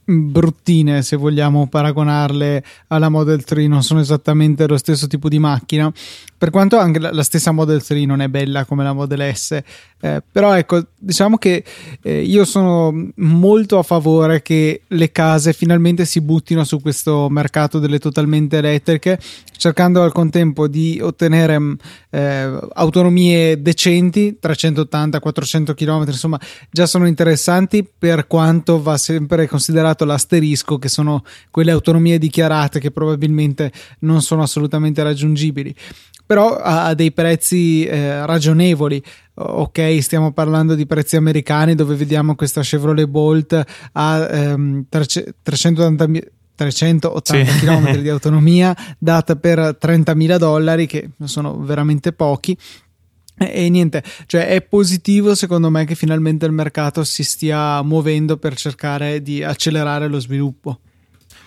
Bruttine 0.05 1.01
se 1.01 1.15
vogliamo 1.15 1.67
paragonarle 1.67 2.61
alla 2.87 3.07
Model 3.07 3.45
3 3.45 3.67
non 3.67 3.83
sono 3.83 4.01
esattamente 4.01 4.67
lo 4.67 4.75
stesso 4.75 5.07
tipo 5.07 5.29
di 5.29 5.39
macchina 5.39 5.89
per 6.43 6.51
quanto 6.51 6.77
anche 6.77 6.99
la, 6.99 7.23
stessa 7.23 7.51
Model 7.51 7.81
3 7.81 8.03
non 8.03 8.19
è 8.19 8.27
bella 8.27 8.65
come 8.65 8.83
la 8.83 8.91
Model 8.91 9.33
S 9.33 9.51
eh, 10.01 10.21
però 10.29 10.51
ecco 10.57 10.87
diciamo 10.97 11.37
che 11.37 11.63
eh, 12.01 12.21
io 12.21 12.43
sono 12.43 13.11
molto 13.15 13.77
a 13.77 13.83
favore 13.83 14.41
che 14.41 14.81
le 14.85 15.11
case 15.13 15.53
finalmente 15.53 16.03
si 16.03 16.19
buttino 16.19 16.65
su 16.65 16.81
questo 16.81 17.29
mercato 17.29 17.79
delle 17.79 17.97
totalmente 17.97 18.57
elettriche 18.57 19.17
cercando 19.55 20.03
al 20.03 20.11
contempo 20.11 20.67
di 20.67 20.99
ottenere 21.01 21.57
mm, 21.57 21.73
eh, 22.09 22.59
autonomie 22.73 23.61
decenti 23.61 24.37
380-400 24.41 25.73
km 25.73 26.03
insomma 26.07 26.37
già 26.69 26.85
sono 26.85 27.07
interessanti 27.07 27.87
per 27.97 28.27
quanto 28.27 28.81
va 28.81 28.97
sempre 28.97 29.47
considerato 29.47 30.03
l'asterisco 30.03 30.77
che 30.77 30.89
sono 30.89 31.23
quelle 31.49 31.71
autonomie 31.71 32.19
dichiarate 32.19 32.81
che 32.81 32.91
probabilmente 32.91 33.71
non 33.99 34.21
sono 34.21 34.41
assolutamente 34.41 35.01
raggiungibili 35.03 35.73
però 36.33 36.55
a, 36.55 36.95
dei 36.95 37.11
prezzi 37.11 37.85
eh, 37.85 38.25
ragionevoli. 38.25 39.01
Ok, 39.35 39.99
stiamo 40.01 40.31
parlando 40.31 40.73
di 40.73 40.87
prezzi 40.87 41.15
americani 41.15 41.75
dove 41.75 41.93
vediamo 41.93 42.33
questa 42.33 42.61
Chevrolet 42.61 43.05
Bolt 43.05 43.63
a 43.91 44.27
ehm, 44.31 44.85
380 44.89 46.07
380 46.55 47.51
sì. 47.51 47.65
km 47.65 47.97
di 47.97 48.09
autonomia 48.09 48.75
data 48.97 49.35
per 49.35 49.77
30.000 49.79 50.37
dollari 50.37 50.87
che 50.87 51.09
sono 51.23 51.59
veramente 51.59 52.13
pochi 52.13 52.57
e, 53.37 53.65
e 53.65 53.69
niente, 53.69 54.03
cioè 54.25 54.47
è 54.47 54.61
positivo 54.61 55.35
secondo 55.35 55.69
me 55.69 55.85
che 55.85 55.93
finalmente 55.93 56.47
il 56.47 56.51
mercato 56.51 57.03
si 57.03 57.23
stia 57.23 57.81
muovendo 57.83 58.37
per 58.37 58.55
cercare 58.55 59.21
di 59.21 59.43
accelerare 59.43 60.07
lo 60.07 60.19
sviluppo. 60.19 60.79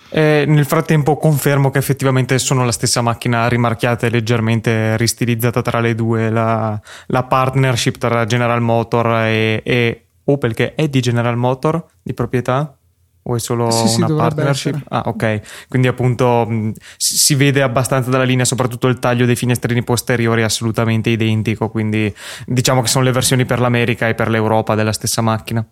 E 0.09 0.45
nel 0.47 0.65
frattempo 0.65 1.17
confermo 1.17 1.69
che 1.69 1.79
effettivamente 1.79 2.39
sono 2.39 2.63
la 2.63 2.71
stessa 2.71 3.01
macchina 3.01 3.47
rimarchiata 3.47 4.07
e 4.07 4.09
leggermente 4.09 4.95
ristilizzata 4.97 5.61
tra 5.61 5.79
le 5.79 5.95
due, 5.95 6.29
la, 6.29 6.79
la 7.07 7.23
partnership 7.23 7.97
tra 7.97 8.25
General 8.25 8.61
Motor 8.61 9.25
e, 9.25 9.61
e, 9.65 10.01
Opel 10.25 10.53
che 10.53 10.75
è 10.75 10.87
di 10.87 10.99
General 10.99 11.37
Motor 11.37 11.85
di 12.01 12.13
proprietà 12.13 12.77
o 13.29 13.35
è 13.35 13.39
solo 13.39 13.69
sì, 13.69 13.97
una 13.97 14.07
sì, 14.07 14.13
partnership? 14.13 14.75
Essere. 14.75 14.85
Ah, 14.89 15.03
ok. 15.05 15.67
Quindi 15.67 15.87
appunto 15.89 16.45
mh, 16.47 16.71
si 16.95 17.35
vede 17.35 17.61
abbastanza 17.61 18.09
dalla 18.09 18.23
linea, 18.23 18.45
soprattutto 18.45 18.87
il 18.87 18.99
taglio 18.99 19.25
dei 19.25 19.35
finestrini 19.35 19.83
posteriori 19.83 20.41
è 20.41 20.45
assolutamente 20.45 21.09
identico, 21.09 21.69
quindi 21.69 22.13
diciamo 22.45 22.81
che 22.81 22.87
sono 22.87 23.03
le 23.03 23.11
versioni 23.11 23.45
per 23.45 23.59
l'America 23.59 24.07
e 24.07 24.15
per 24.15 24.29
l'Europa 24.29 24.75
della 24.75 24.93
stessa 24.93 25.21
macchina. 25.21 25.65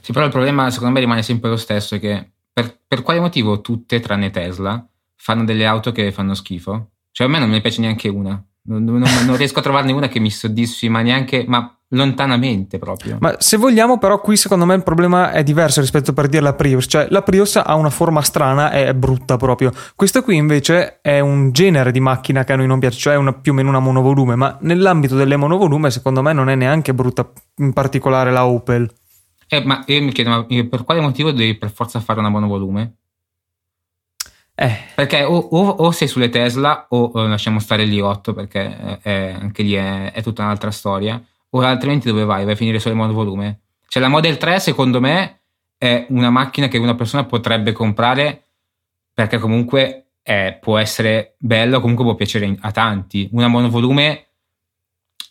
Sì, 0.00 0.12
però 0.12 0.26
il 0.26 0.30
problema 0.30 0.70
secondo 0.70 0.94
me 0.94 1.00
rimane 1.00 1.22
sempre 1.22 1.48
lo 1.48 1.56
stesso, 1.56 1.94
è 1.94 2.00
che 2.00 2.30
per, 2.56 2.80
per 2.88 3.02
quale 3.02 3.20
motivo 3.20 3.60
tutte, 3.60 4.00
tranne 4.00 4.30
Tesla, 4.30 4.82
fanno 5.14 5.44
delle 5.44 5.66
auto 5.66 5.92
che 5.92 6.10
fanno 6.10 6.32
schifo? 6.32 6.92
Cioè 7.10 7.26
a 7.26 7.30
me 7.30 7.38
non 7.38 7.50
mi 7.50 7.60
piace 7.60 7.82
neanche 7.82 8.08
una. 8.08 8.42
Non, 8.68 8.82
non, 8.82 9.04
non, 9.26 9.36
riesco 9.36 9.58
a 9.58 9.62
trovarne 9.62 9.92
una 9.92 10.08
che 10.08 10.20
mi 10.20 10.30
soddisfi, 10.30 10.88
ma 10.88 11.02
neanche, 11.02 11.44
ma 11.46 11.78
lontanamente 11.90 12.78
proprio. 12.78 13.18
Ma 13.20 13.36
se 13.38 13.58
vogliamo, 13.58 13.98
però, 13.98 14.22
qui 14.22 14.38
secondo 14.38 14.64
me 14.64 14.74
il 14.74 14.82
problema 14.82 15.32
è 15.32 15.42
diverso 15.42 15.82
rispetto 15.82 16.14
per 16.14 16.28
dire 16.28 16.42
la 16.42 16.54
Prius. 16.54 16.86
Cioè, 16.88 17.08
la 17.10 17.20
Prius 17.20 17.56
ha 17.56 17.74
una 17.74 17.90
forma 17.90 18.22
strana 18.22 18.70
e 18.70 18.86
è 18.86 18.94
brutta 18.94 19.36
proprio. 19.36 19.70
Questo 19.94 20.22
qui 20.22 20.36
invece 20.36 21.00
è 21.02 21.20
un 21.20 21.52
genere 21.52 21.92
di 21.92 22.00
macchina 22.00 22.42
che 22.44 22.54
a 22.54 22.56
noi 22.56 22.66
non 22.66 22.78
piace, 22.78 22.98
cioè 22.98 23.16
una, 23.16 23.34
più 23.34 23.52
o 23.52 23.54
meno 23.54 23.68
una 23.68 23.80
monovolume. 23.80 24.34
Ma 24.34 24.56
nell'ambito 24.62 25.14
delle 25.14 25.36
monovolume, 25.36 25.90
secondo 25.90 26.22
me, 26.22 26.32
non 26.32 26.48
è 26.48 26.54
neanche 26.54 26.94
brutta, 26.94 27.30
in 27.56 27.74
particolare 27.74 28.32
la 28.32 28.46
Opel. 28.46 28.90
Eh, 29.48 29.64
ma 29.64 29.84
io 29.86 30.02
mi 30.02 30.12
chiedo, 30.12 30.30
ma 30.30 30.44
per 30.44 30.84
quale 30.84 31.00
motivo 31.00 31.30
devi 31.30 31.54
per 31.56 31.70
forza 31.70 32.00
fare 32.00 32.18
una 32.18 32.28
monovolume? 32.28 32.96
Eh. 34.58 34.74
Perché 34.94 35.22
o, 35.22 35.36
o, 35.36 35.68
o, 35.68 35.90
sei 35.90 36.08
sulle 36.08 36.30
Tesla 36.30 36.86
o, 36.88 37.10
o 37.12 37.26
lasciamo 37.26 37.58
stare 37.58 37.84
l'i8 37.84 38.34
perché 38.34 38.78
è, 38.78 38.98
è, 39.02 39.36
anche 39.38 39.62
lì 39.62 39.74
è, 39.74 40.12
è, 40.12 40.22
tutta 40.22 40.42
un'altra 40.42 40.70
storia. 40.70 41.22
O 41.50 41.60
altrimenti 41.60 42.08
dove 42.08 42.24
vai? 42.24 42.44
Vai 42.44 42.54
a 42.54 42.56
finire 42.56 42.78
solo 42.78 42.94
in 42.94 43.00
monovolume? 43.00 43.60
Cioè 43.86 44.02
la 44.02 44.08
Model 44.08 44.38
3 44.38 44.58
secondo 44.58 45.00
me 45.00 45.40
è 45.76 46.06
una 46.08 46.30
macchina 46.30 46.68
che 46.68 46.78
una 46.78 46.94
persona 46.94 47.24
potrebbe 47.24 47.72
comprare 47.72 48.44
perché 49.12 49.38
comunque 49.38 50.06
è, 50.22 50.58
può 50.60 50.78
essere 50.78 51.34
bella 51.38 51.76
o 51.76 51.80
comunque 51.80 52.04
può 52.04 52.14
piacere 52.14 52.56
a 52.60 52.70
tanti. 52.70 53.28
Una 53.32 53.48
monovolume 53.48 54.25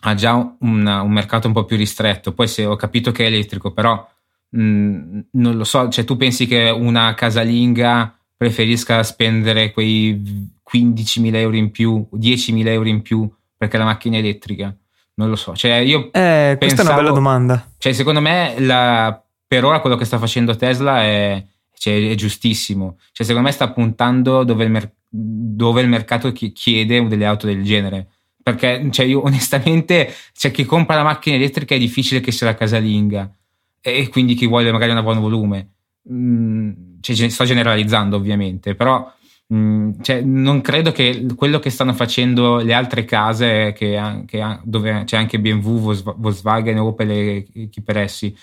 ha 0.07 0.13
già 0.13 0.33
un, 0.35 0.55
un, 0.59 1.11
mercato 1.11 1.47
un 1.47 1.53
po' 1.53 1.65
più 1.65 1.77
ristretto. 1.77 2.33
Poi 2.33 2.47
se 2.47 2.65
ho 2.65 2.75
capito 2.75 3.11
che 3.11 3.23
è 3.23 3.27
elettrico, 3.27 3.71
però 3.71 4.07
mh, 4.49 4.61
mm, 4.61 5.19
non 5.31 5.57
lo 5.57 5.63
so, 5.63 5.89
cioè 5.89 6.05
tu 6.05 6.15
pensi 6.15 6.45
che 6.45 6.69
una 6.69 7.13
casalinga 7.15 8.15
preferisca 8.37 9.01
spendere 9.01 9.71
quei 9.71 10.49
15.000 10.71 11.35
euro 11.35 11.55
in 11.55 11.71
più, 11.71 12.07
10.000 12.13 12.67
euro 12.67 12.87
in 12.87 13.01
più 13.01 13.29
perché 13.57 13.77
la 13.77 13.85
macchina 13.85 14.17
è 14.17 14.19
elettrica? 14.19 14.75
Non 15.15 15.29
lo 15.29 15.35
so. 15.35 15.55
Cioè, 15.55 15.75
io 15.77 16.11
eh, 16.11 16.55
questa 16.59 16.81
è 16.81 16.85
una 16.85 16.95
bella 16.95 17.11
domanda. 17.11 17.71
Cioè, 17.77 17.93
secondo 17.93 18.19
me, 18.19 18.55
la, 18.59 19.23
per 19.47 19.63
ora 19.63 19.79
quello 19.79 19.95
che 19.95 20.05
sta 20.05 20.19
facendo 20.19 20.55
Tesla 20.55 21.01
è, 21.01 21.43
cioè, 21.73 22.11
è 22.11 22.15
giustissimo. 22.15 22.97
Cioè, 23.11 23.25
secondo 23.25 23.47
me 23.47 23.53
sta 23.53 23.71
puntando 23.71 24.43
dove 24.43 24.65
il, 24.65 24.71
mer- 24.71 24.91
dove 25.09 25.81
il 25.81 25.87
mercato 25.87 26.31
chiede 26.31 27.07
delle 27.07 27.25
auto 27.25 27.47
del 27.47 27.63
genere. 27.63 28.09
Perché, 28.45 28.89
cioè, 28.91 29.07
io 29.07 29.23
onestamente, 29.25 30.13
cioè, 30.33 30.51
chi 30.51 30.65
compra 30.65 30.95
la 30.95 31.01
macchina 31.01 31.35
elettrica 31.35 31.73
è 31.73 31.79
difficile 31.79 32.19
che 32.19 32.31
sia 32.31 32.45
la 32.45 32.53
casalinga. 32.53 33.35
E 33.81 34.07
quindi 34.09 34.35
chi 34.35 34.45
vuole 34.45 34.71
magari 34.71 34.91
una 34.91 35.01
buon 35.01 35.19
volume. 35.19 35.69
Mm, 36.11 36.99
cioè, 37.01 37.29
sto 37.29 37.43
generalizzando 37.43 38.15
ovviamente, 38.15 38.75
però 38.75 39.11
mm, 39.51 39.93
cioè, 40.03 40.21
non 40.21 40.61
credo 40.61 40.91
che 40.91 41.25
quello 41.35 41.57
che 41.57 41.71
stanno 41.71 41.95
facendo 41.95 42.57
le 42.57 42.75
altre 42.75 43.03
case 43.03 43.73
che, 43.73 44.23
che, 44.27 44.59
dove 44.61 45.05
c'è 45.05 45.17
anche 45.17 45.39
BMW, 45.39 45.93
Volkswagen, 46.15 46.77
Opel 46.77 47.09
e 47.09 47.67
chi 47.71 47.81
per 47.81 47.97
essi 47.97 48.35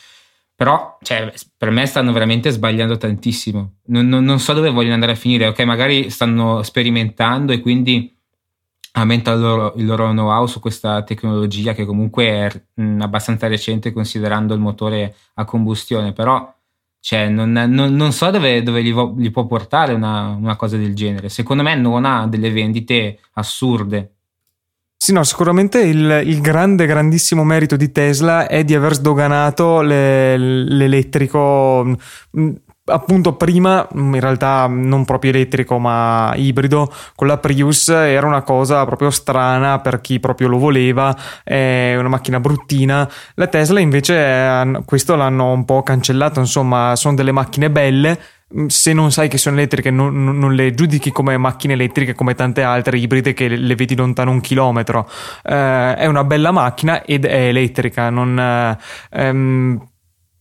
però 0.54 0.98
cioè, 1.02 1.32
per 1.56 1.70
me 1.70 1.86
stanno 1.86 2.12
veramente 2.12 2.50
sbagliando 2.50 2.96
tantissimo 2.96 3.76
non, 3.86 4.06
non, 4.06 4.22
non, 4.22 4.38
so 4.38 4.52
dove 4.52 4.70
vogliono 4.70 4.94
andare 4.94 5.12
a 5.12 5.16
finire 5.16 5.46
ok 5.46 5.60
magari 5.60 6.10
stanno 6.10 6.62
sperimentando 6.62 7.52
e 7.52 7.60
quindi 7.60 8.14
aumentano 8.92 9.36
il 9.36 9.42
loro, 9.42 9.72
il 9.76 9.86
loro 9.86 10.10
know-how 10.10 10.46
su 10.46 10.60
questa 10.60 11.02
tecnologia 11.02 11.72
che 11.72 11.84
comunque 11.84 12.26
è 12.26 12.62
mh, 12.74 13.00
abbastanza 13.00 13.46
recente 13.46 13.92
considerando 13.92 14.54
il 14.54 14.60
motore 14.60 15.14
a 15.34 15.44
combustione 15.44 16.12
però 16.12 16.52
cioè, 17.04 17.28
non, 17.28 17.50
non, 17.50 17.96
non, 17.96 18.12
so 18.12 18.30
dove, 18.30 18.62
dove 18.62 18.80
gli, 18.80 18.92
vo- 18.92 19.12
gli, 19.18 19.32
può 19.32 19.44
portare 19.44 19.92
una, 19.92 20.36
una, 20.38 20.54
cosa 20.54 20.76
del 20.76 20.94
genere. 20.94 21.28
Secondo 21.30 21.64
me 21.64 21.74
non 21.74 22.04
ha 22.04 22.28
delle 22.28 22.52
vendite 22.52 23.18
assurde. 23.32 24.12
Sì, 24.96 25.12
no, 25.12 25.24
sicuramente 25.24 25.80
il, 25.80 26.22
il 26.24 26.40
grande, 26.40 26.86
grandissimo 26.86 27.42
merito 27.42 27.74
di 27.74 27.90
Tesla 27.90 28.46
è 28.46 28.62
di 28.62 28.76
aver 28.76 28.94
sdoganato 28.94 29.80
le, 29.80 30.38
l'elettrico 30.38 31.98
appunto 32.84 33.34
prima 33.34 33.86
in 33.92 34.18
realtà 34.18 34.66
non 34.66 35.04
proprio 35.04 35.30
elettrico 35.30 35.78
ma 35.78 36.32
ibrido 36.34 36.92
con 37.14 37.28
la 37.28 37.38
Prius 37.38 37.88
era 37.88 38.26
una 38.26 38.42
cosa 38.42 38.84
proprio 38.84 39.10
strana 39.10 39.78
per 39.78 40.00
chi 40.00 40.18
proprio 40.18 40.48
lo 40.48 40.58
voleva 40.58 41.16
è 41.44 41.94
una 41.96 42.08
macchina 42.08 42.40
bruttina. 42.40 43.08
La 43.34 43.46
Tesla 43.46 43.80
invece 43.80 44.82
questo 44.84 45.14
l'hanno 45.14 45.52
un 45.52 45.64
po' 45.64 45.82
cancellato 45.82 46.40
insomma 46.40 46.96
sono 46.96 47.14
delle 47.14 47.32
macchine 47.32 47.70
belle. 47.70 48.18
Se 48.66 48.92
non 48.92 49.10
sai 49.10 49.28
che 49.28 49.38
sono 49.38 49.56
elettriche 49.56 49.90
non, 49.90 50.38
non, 50.38 50.54
le 50.54 50.74
giudichi 50.74 51.10
come 51.10 51.38
macchine 51.38 51.72
elettriche 51.72 52.14
come 52.14 52.34
tante 52.34 52.62
altre 52.62 52.98
ibride 52.98 53.32
che 53.32 53.48
le 53.48 53.74
vedi 53.74 53.96
lontano 53.96 54.30
un 54.30 54.40
chilometro. 54.40 55.08
Eh, 55.42 55.94
è 55.94 56.06
una 56.06 56.24
bella 56.24 56.50
macchina 56.50 57.02
ed 57.02 57.24
è 57.24 57.46
elettrica 57.48 58.10
non, 58.10 58.38
eh, 58.38 58.76
ehm, 59.10 59.91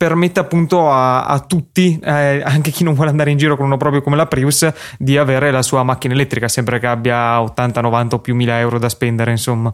permette 0.02 0.40
appunto 0.40 0.90
a, 0.90 1.26
a 1.26 1.40
tutti, 1.42 2.00
eh, 2.04 2.42
anche 2.44 2.72
chi 2.72 2.84
non 2.84 2.96
vuole 2.96 3.12
andare 3.12 3.30
in 3.30 3.38
giro 3.38 3.56
con 3.56 3.68
uno 3.68 3.78
proprio 3.78 4.02
come 4.02 4.16
la 4.16 4.26
Prius, 4.26 4.68
di 4.98 5.16
avere 5.16 5.52
la 5.52 5.62
sua 5.62 5.84
macchina 5.84 6.16
elettrica, 6.16 6.48
sempre 6.48 6.80
che 6.80 6.88
abbia 6.88 7.40
80, 7.40 7.82
90 7.82 8.16
o 8.16 8.20
più 8.20 8.34
mila 8.34 8.58
euro 8.58 8.80
da 8.80 8.90
spendere, 8.90 9.30
insomma. 9.30 9.72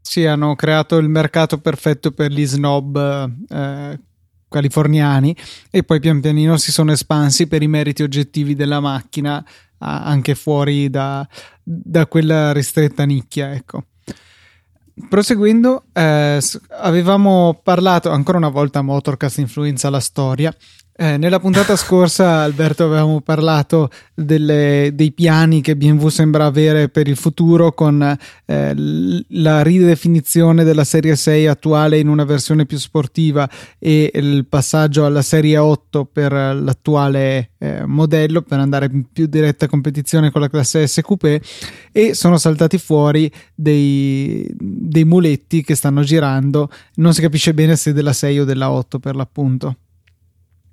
Sì, 0.00 0.24
hanno 0.24 0.54
creato 0.54 0.98
il 0.98 1.08
mercato 1.08 1.58
perfetto 1.58 2.12
per 2.12 2.30
gli 2.30 2.46
snob 2.46 3.28
eh, 3.48 4.00
californiani 4.48 5.36
e 5.68 5.82
poi 5.82 5.98
pian 5.98 6.20
pianino 6.20 6.56
si 6.58 6.70
sono 6.70 6.92
espansi 6.92 7.48
per 7.48 7.62
i 7.62 7.66
meriti 7.66 8.04
oggettivi 8.04 8.54
della 8.54 8.78
macchina 8.78 9.44
anche 9.80 10.36
fuori 10.36 10.90
da, 10.90 11.26
da 11.60 12.06
quella 12.06 12.52
ristretta 12.52 13.04
nicchia, 13.04 13.52
ecco 13.52 13.86
proseguendo, 15.08 15.84
eh, 15.92 16.40
avevamo 16.80 17.60
parlato 17.62 18.10
ancora 18.10 18.38
una 18.38 18.48
volta 18.48 18.82
Motorcast 18.82 19.38
influenza 19.38 19.90
la 19.90 20.00
storia 20.00 20.54
eh, 21.00 21.16
nella 21.16 21.38
puntata 21.38 21.76
scorsa, 21.76 22.42
Alberto, 22.42 22.82
avevamo 22.82 23.20
parlato 23.20 23.88
delle, 24.12 24.90
dei 24.94 25.12
piani 25.12 25.60
che 25.60 25.76
BMW 25.76 26.08
sembra 26.08 26.44
avere 26.44 26.88
per 26.88 27.06
il 27.06 27.14
futuro 27.14 27.70
con 27.70 28.02
eh, 28.46 28.74
la 29.28 29.62
ridefinizione 29.62 30.64
della 30.64 30.82
serie 30.82 31.14
6 31.14 31.46
attuale 31.46 32.00
in 32.00 32.08
una 32.08 32.24
versione 32.24 32.66
più 32.66 32.78
sportiva 32.78 33.48
e 33.78 34.10
il 34.12 34.46
passaggio 34.48 35.04
alla 35.04 35.22
serie 35.22 35.56
8 35.56 36.04
per 36.04 36.32
l'attuale 36.32 37.50
eh, 37.58 37.86
modello 37.86 38.42
per 38.42 38.58
andare 38.58 38.88
in 38.90 39.04
più 39.12 39.26
diretta 39.26 39.68
competizione 39.68 40.32
con 40.32 40.40
la 40.40 40.48
classe 40.48 40.84
S 40.84 41.00
Coupé 41.00 41.40
e 41.92 42.14
sono 42.14 42.38
saltati 42.38 42.76
fuori 42.76 43.30
dei, 43.54 44.44
dei 44.52 45.04
muletti 45.04 45.62
che 45.62 45.76
stanno 45.76 46.02
girando. 46.02 46.68
Non 46.96 47.14
si 47.14 47.20
capisce 47.20 47.54
bene 47.54 47.76
se 47.76 47.92
della 47.92 48.12
6 48.12 48.40
o 48.40 48.44
della 48.44 48.68
8 48.72 48.98
per 48.98 49.14
l'appunto 49.14 49.76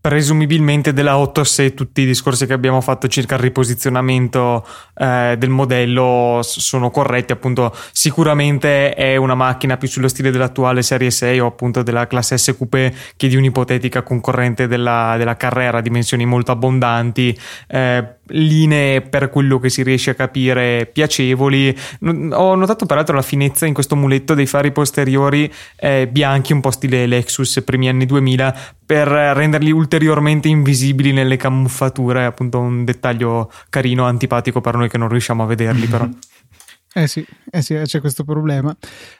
presumibilmente 0.06 0.94
della 0.94 1.18
8 1.18 1.44
se 1.44 1.74
tutti 1.74 2.02
i 2.02 2.06
discorsi 2.06 2.46
che 2.46 2.54
abbiamo 2.54 2.80
fatto 2.80 3.08
circa 3.08 3.34
il 3.34 3.42
riposizionamento 3.42 4.64
eh, 4.94 5.34
del 5.36 5.50
modello 5.50 6.42
sono 6.44 6.92
corretti. 6.92 7.32
Appunto 7.32 7.76
sicuramente 7.92 8.94
è 8.94 9.16
una 9.16 9.34
macchina 9.34 9.78
più 9.78 9.88
sullo 9.88 10.08
stile 10.08 10.30
dell'attuale 10.30 10.84
serie 10.84 11.10
6 11.10 11.40
o 11.40 11.48
appunto 11.48 11.82
della 11.82 12.06
classe 12.06 12.38
S 12.38 12.54
Coupé 12.56 12.94
che 13.18 13.28
di 13.28 13.36
un'ipotetica 13.36 14.04
concorrente 14.04 14.68
della, 14.68 15.16
della 15.18 15.38
carrera 15.38 15.82
dimensioni 15.82 16.24
molto 16.28 16.52
abbondanti 16.52 17.36
eh, 17.68 18.15
linee 18.28 19.02
per 19.02 19.30
quello 19.30 19.60
che 19.60 19.70
si 19.70 19.84
riesce 19.84 20.12
a 20.12 20.16
capire 20.16 20.90
piacevoli. 20.92 21.76
Ho 22.32 22.56
notato 22.56 22.86
peraltro 22.86 23.16
la 23.16 23.22
finezza 23.22 23.66
in 23.66 23.74
questo 23.74 23.96
muletto 23.96 24.34
dei 24.34 24.46
fari 24.46 24.72
posteriori 24.72 25.52
eh, 25.78 26.08
bianchi, 26.08 26.54
un 26.54 26.62
po' 26.62 26.72
stile 26.72 27.06
Lexus 27.06 27.62
primi 27.64 27.90
anni 27.90 28.06
2000, 28.06 28.56
per 28.86 29.08
renderli 29.08 29.72
ulteriormente 29.72 30.48
invisibili 30.48 31.12
nelle 31.12 31.38
camuffature, 31.38 32.26
appunto 32.26 32.60
un 32.60 32.86
dettaglio 32.86 33.52
carino, 33.70 34.06
antipatico 34.06 34.62
per 34.62 34.76
noi 34.76 34.90
che 34.90 34.98
non 34.98 35.10
riusciamo 35.10 35.44
a 35.44 35.46
vederli 35.46 35.88
però. 35.88 36.08
Eh 36.98 37.08
sì, 37.08 37.26
eh 37.52 37.62
sì, 37.62 37.76
c'è 37.84 38.00
questo 38.00 38.24
problema. 38.24 38.74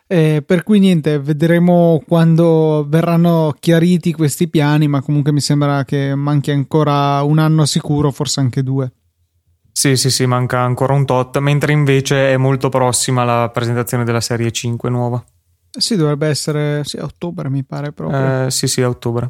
Eh, 0.08 0.42
per 0.46 0.64
cui 0.64 0.80
niente, 0.80 1.20
vedremo 1.20 2.02
quando 2.08 2.86
verranno 2.88 3.54
chiariti 3.60 4.14
questi 4.14 4.48
piani, 4.48 4.88
ma 4.88 5.02
comunque 5.02 5.34
mi 5.34 5.42
sembra 5.42 5.84
che 5.84 6.16
manchi 6.16 6.52
ancora 6.52 7.22
un 7.24 7.38
anno 7.38 7.66
sicuro, 7.66 8.12
forse 8.12 8.40
anche 8.40 8.64
due. 8.64 8.94
Sì, 9.74 9.98
sì, 9.98 10.10
sì, 10.10 10.26
manca 10.26 10.62
ancora 10.62 10.94
un 10.94 11.06
tot, 11.06 11.38
mentre 11.40 11.74
invece 11.74 12.32
è 12.32 12.38
molto 12.38 12.70
prossima 12.70 13.26
la 13.26 13.50
presentazione 13.50 14.06
della 14.06 14.22
serie 14.22 14.54
5 14.54 14.90
nuova. 14.90 15.22
Sì, 15.78 15.98
dovrebbe 15.98 16.28
essere 16.28 16.82
sì, 16.86 16.96
a 16.96 17.04
ottobre, 17.04 17.50
mi 17.50 17.66
pare 17.66 17.92
proprio. 17.92 18.46
Eh, 18.46 18.52
sì, 18.52 18.68
sì, 18.68 18.84
a 18.84 18.88
ottobre. 18.88 19.30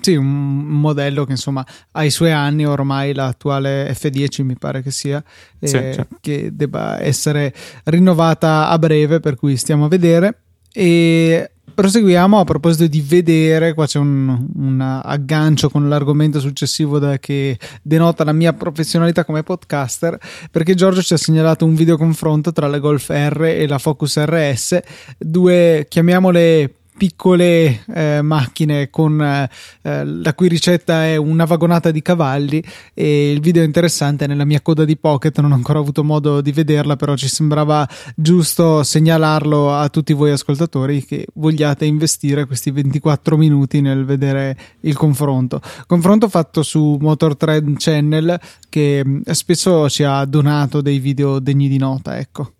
Sì, 0.00 0.14
un 0.14 0.26
modello 0.26 1.24
che 1.24 1.32
insomma 1.32 1.66
ha 1.92 2.04
i 2.04 2.10
suoi 2.10 2.30
anni 2.30 2.64
ormai, 2.64 3.12
l'attuale 3.12 3.90
F10 3.92 4.44
mi 4.44 4.56
pare 4.56 4.82
che 4.82 4.92
sia, 4.92 5.22
sì, 5.60 5.76
eh, 5.76 5.92
sì. 5.94 6.06
che 6.20 6.50
debba 6.52 7.00
essere 7.00 7.52
rinnovata 7.84 8.68
a 8.68 8.78
breve, 8.78 9.18
per 9.18 9.34
cui 9.34 9.56
stiamo 9.56 9.86
a 9.86 9.88
vedere. 9.88 10.42
E 10.72 11.50
proseguiamo 11.74 12.38
a 12.38 12.44
proposito 12.44 12.86
di 12.86 13.00
vedere, 13.00 13.74
qua 13.74 13.86
c'è 13.86 13.98
un, 13.98 14.46
un 14.54 14.80
aggancio 14.80 15.70
con 15.70 15.88
l'argomento 15.88 16.38
successivo 16.38 17.00
da, 17.00 17.18
che 17.18 17.58
denota 17.82 18.22
la 18.22 18.32
mia 18.32 18.52
professionalità 18.52 19.24
come 19.24 19.42
podcaster, 19.42 20.18
perché 20.52 20.74
Giorgio 20.74 21.02
ci 21.02 21.14
ha 21.14 21.16
segnalato 21.16 21.64
un 21.64 21.74
video 21.74 21.96
confronto 21.96 22.52
tra 22.52 22.68
la 22.68 22.78
Golf 22.78 23.08
R 23.08 23.42
e 23.42 23.66
la 23.66 23.78
Focus 23.78 24.22
RS, 24.24 24.78
due 25.18 25.86
chiamiamole 25.88 26.74
piccole 27.00 27.82
eh, 27.94 28.20
macchine 28.20 28.90
con 28.90 29.22
eh, 29.22 30.04
la 30.04 30.34
cui 30.34 30.48
ricetta 30.48 31.06
è 31.06 31.16
una 31.16 31.46
vagonata 31.46 31.90
di 31.90 32.02
cavalli 32.02 32.62
e 32.92 33.32
il 33.32 33.40
video 33.40 33.62
è 33.62 33.64
interessante 33.64 34.26
nella 34.26 34.44
mia 34.44 34.60
coda 34.60 34.84
di 34.84 34.98
Pocket 34.98 35.40
non 35.40 35.52
ho 35.52 35.54
ancora 35.54 35.78
avuto 35.78 36.04
modo 36.04 36.42
di 36.42 36.52
vederla 36.52 36.96
però 36.96 37.16
ci 37.16 37.26
sembrava 37.26 37.88
giusto 38.14 38.82
segnalarlo 38.82 39.72
a 39.72 39.88
tutti 39.88 40.12
voi 40.12 40.32
ascoltatori 40.32 41.02
che 41.02 41.26
vogliate 41.36 41.86
investire 41.86 42.44
questi 42.44 42.70
24 42.70 43.34
minuti 43.38 43.80
nel 43.80 44.04
vedere 44.04 44.54
il 44.80 44.94
confronto. 44.94 45.62
Confronto 45.86 46.28
fatto 46.28 46.62
su 46.62 46.98
Motor 47.00 47.34
Trend 47.34 47.78
Channel 47.78 48.38
che 48.68 49.02
mm, 49.02 49.22
spesso 49.30 49.88
ci 49.88 50.04
ha 50.04 50.22
donato 50.26 50.82
dei 50.82 50.98
video 50.98 51.38
degni 51.38 51.66
di 51.66 51.78
nota 51.78 52.18
ecco 52.18 52.52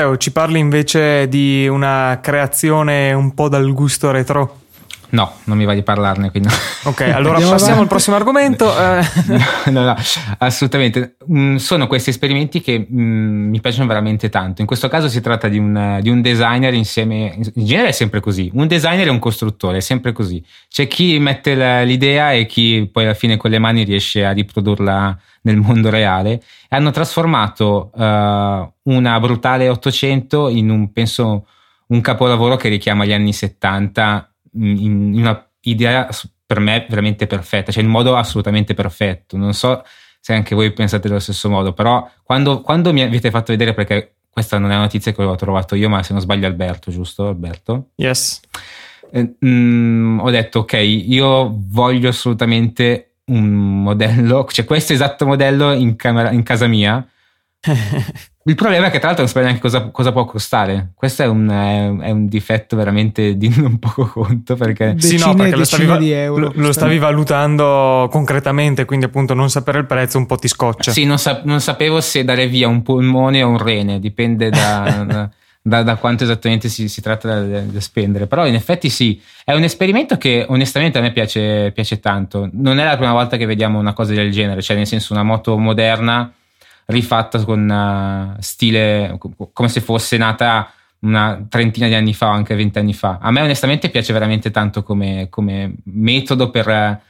Teo, 0.00 0.16
ci 0.16 0.32
parli 0.32 0.58
invece 0.58 1.28
di 1.28 1.68
una 1.68 2.20
creazione 2.22 3.12
un 3.12 3.34
po' 3.34 3.50
dal 3.50 3.70
gusto 3.74 4.10
retro? 4.10 4.59
No, 5.10 5.32
non 5.44 5.56
mi 5.56 5.64
va 5.64 5.74
di 5.74 5.82
parlarne. 5.82 6.30
Quindi. 6.30 6.48
Ok, 6.84 7.02
allora 7.12 7.34
passiamo 7.34 7.56
avanti. 7.56 7.80
al 7.80 7.88
prossimo 7.88 8.16
argomento. 8.16 8.68
Eh. 8.90 9.70
no, 9.70 9.84
no, 9.84 9.94
assolutamente. 10.38 11.16
Mm, 11.30 11.56
sono 11.56 11.86
questi 11.86 12.10
esperimenti 12.10 12.60
che 12.60 12.86
mm, 12.90 13.48
mi 13.48 13.60
piacciono 13.60 13.86
veramente 13.86 14.28
tanto. 14.28 14.60
In 14.60 14.66
questo 14.66 14.88
caso 14.88 15.08
si 15.08 15.20
tratta 15.20 15.48
di 15.48 15.58
un, 15.58 15.98
di 16.00 16.08
un, 16.08 16.20
designer 16.20 16.74
insieme. 16.74 17.34
In 17.54 17.64
genere 17.64 17.88
è 17.88 17.92
sempre 17.92 18.20
così. 18.20 18.50
Un 18.54 18.66
designer 18.66 19.06
e 19.06 19.10
un 19.10 19.18
costruttore, 19.18 19.78
è 19.78 19.80
sempre 19.80 20.12
così. 20.12 20.42
C'è 20.68 20.86
chi 20.86 21.18
mette 21.18 21.84
l'idea 21.84 22.32
e 22.32 22.46
chi 22.46 22.88
poi 22.90 23.04
alla 23.04 23.14
fine 23.14 23.36
con 23.36 23.50
le 23.50 23.58
mani 23.58 23.84
riesce 23.84 24.24
a 24.24 24.32
riprodurla 24.32 25.18
nel 25.42 25.56
mondo 25.56 25.90
reale. 25.90 26.42
Hanno 26.68 26.90
trasformato 26.90 27.90
uh, 27.94 28.72
una 28.92 29.20
brutale 29.20 29.68
800 29.68 30.48
in 30.48 30.70
un, 30.70 30.92
penso, 30.92 31.46
un 31.88 32.00
capolavoro 32.00 32.56
che 32.56 32.68
richiama 32.68 33.04
gli 33.04 33.12
anni 33.12 33.32
70 33.32 34.29
in, 34.54 35.14
in 35.14 35.20
una 35.20 35.48
idea 35.62 36.08
per 36.46 36.58
me 36.58 36.86
veramente 36.88 37.26
perfetta, 37.26 37.70
cioè 37.70 37.82
in 37.82 37.88
modo 37.88 38.16
assolutamente 38.16 38.74
perfetto. 38.74 39.36
Non 39.36 39.54
so 39.54 39.84
se 40.20 40.34
anche 40.34 40.54
voi 40.54 40.72
pensate 40.72 41.08
dello 41.08 41.20
stesso 41.20 41.48
modo, 41.48 41.72
però 41.72 42.08
quando, 42.22 42.60
quando 42.60 42.92
mi 42.92 43.02
avete 43.02 43.30
fatto 43.30 43.52
vedere, 43.52 43.72
perché 43.72 44.16
questa 44.30 44.58
non 44.58 44.70
è 44.70 44.74
una 44.74 44.84
notizia 44.84 45.12
che 45.12 45.22
ho 45.22 45.34
trovato 45.36 45.74
io, 45.74 45.88
ma 45.88 46.02
se 46.02 46.12
non 46.12 46.22
sbaglio 46.22 46.46
Alberto, 46.46 46.90
giusto 46.90 47.28
Alberto? 47.28 47.90
Yes. 47.96 48.40
Eh, 49.12 49.36
mm, 49.44 50.20
ho 50.20 50.30
detto 50.30 50.60
ok, 50.60 50.72
io 50.74 51.52
voglio 51.56 52.08
assolutamente 52.08 53.14
un 53.26 53.82
modello, 53.82 54.46
cioè 54.50 54.64
questo 54.64 54.92
esatto 54.92 55.26
modello 55.26 55.72
in, 55.72 55.96
camera, 55.96 56.30
in 56.30 56.42
casa 56.42 56.66
mia. 56.66 57.06
Il 58.50 58.56
problema 58.56 58.86
è 58.86 58.90
che 58.90 58.98
tra 58.98 59.06
l'altro 59.06 59.22
non 59.22 59.28
sapete 59.28 59.44
neanche 59.46 59.62
cosa, 59.62 59.90
cosa, 59.92 60.10
può 60.10 60.24
costare. 60.24 60.90
Questo 60.96 61.22
è 61.22 61.26
un, 61.26 61.48
è, 61.48 62.06
è 62.06 62.10
un, 62.10 62.26
difetto 62.26 62.74
veramente 62.74 63.36
di 63.36 63.48
non 63.56 63.78
poco 63.78 64.08
conto. 64.08 64.56
Perché... 64.56 64.94
Decine, 64.94 65.18
sì, 65.18 65.24
no, 65.24 65.34
perché 65.34 65.54
lo 65.54 65.64
stavi, 65.64 65.98
di 65.98 66.10
euro, 66.10 66.46
lo, 66.46 66.52
lo 66.56 66.72
stavi 66.72 66.98
valutando 66.98 68.08
concretamente, 68.10 68.86
quindi 68.86 69.04
appunto 69.04 69.34
non 69.34 69.50
sapere 69.50 69.78
il 69.78 69.86
prezzo 69.86 70.18
un 70.18 70.26
po' 70.26 70.34
ti 70.34 70.48
scoccia. 70.48 70.90
Sì, 70.90 71.04
non, 71.04 71.18
sa- 71.18 71.42
non 71.44 71.60
sapevo 71.60 72.00
se 72.00 72.24
dare 72.24 72.48
via 72.48 72.66
un 72.66 72.82
polmone 72.82 73.40
o 73.44 73.50
un 73.50 73.58
rene, 73.58 74.00
dipende 74.00 74.50
da, 74.50 75.04
da, 75.06 75.30
da, 75.62 75.82
da, 75.84 75.94
quanto 75.94 76.24
esattamente 76.24 76.68
si, 76.68 76.88
si 76.88 77.00
tratta 77.00 77.42
da, 77.42 77.80
spendere. 77.80 78.26
Però 78.26 78.48
in 78.48 78.56
effetti 78.56 78.88
sì, 78.88 79.22
è 79.44 79.52
un 79.52 79.62
esperimento 79.62 80.18
che 80.18 80.44
onestamente 80.48 80.98
a 80.98 81.02
me 81.02 81.12
piace, 81.12 81.70
piace 81.72 82.00
tanto. 82.00 82.48
Non 82.52 82.80
è 82.80 82.84
la 82.84 82.96
prima 82.96 83.12
volta 83.12 83.36
che 83.36 83.46
vediamo 83.46 83.78
una 83.78 83.92
cosa 83.92 84.12
del 84.12 84.32
genere, 84.32 84.60
cioè 84.60 84.76
nel 84.76 84.88
senso 84.88 85.12
una 85.12 85.22
moto 85.22 85.56
moderna 85.56 86.32
rifatta 86.90 87.42
con 87.44 88.34
uh, 88.36 88.40
stile 88.40 89.18
come 89.52 89.68
se 89.68 89.80
fosse 89.80 90.16
nata 90.16 90.72
una 91.00 91.44
trentina 91.48 91.86
di 91.86 91.94
anni 91.94 92.12
fa 92.12 92.28
o 92.28 92.32
anche 92.32 92.54
vent'anni 92.54 92.92
fa. 92.92 93.18
A 93.20 93.30
me 93.30 93.40
onestamente 93.40 93.88
piace 93.88 94.12
veramente 94.12 94.50
tanto 94.50 94.82
come, 94.82 95.28
come 95.30 95.74
metodo 95.84 96.50
per, 96.50 97.00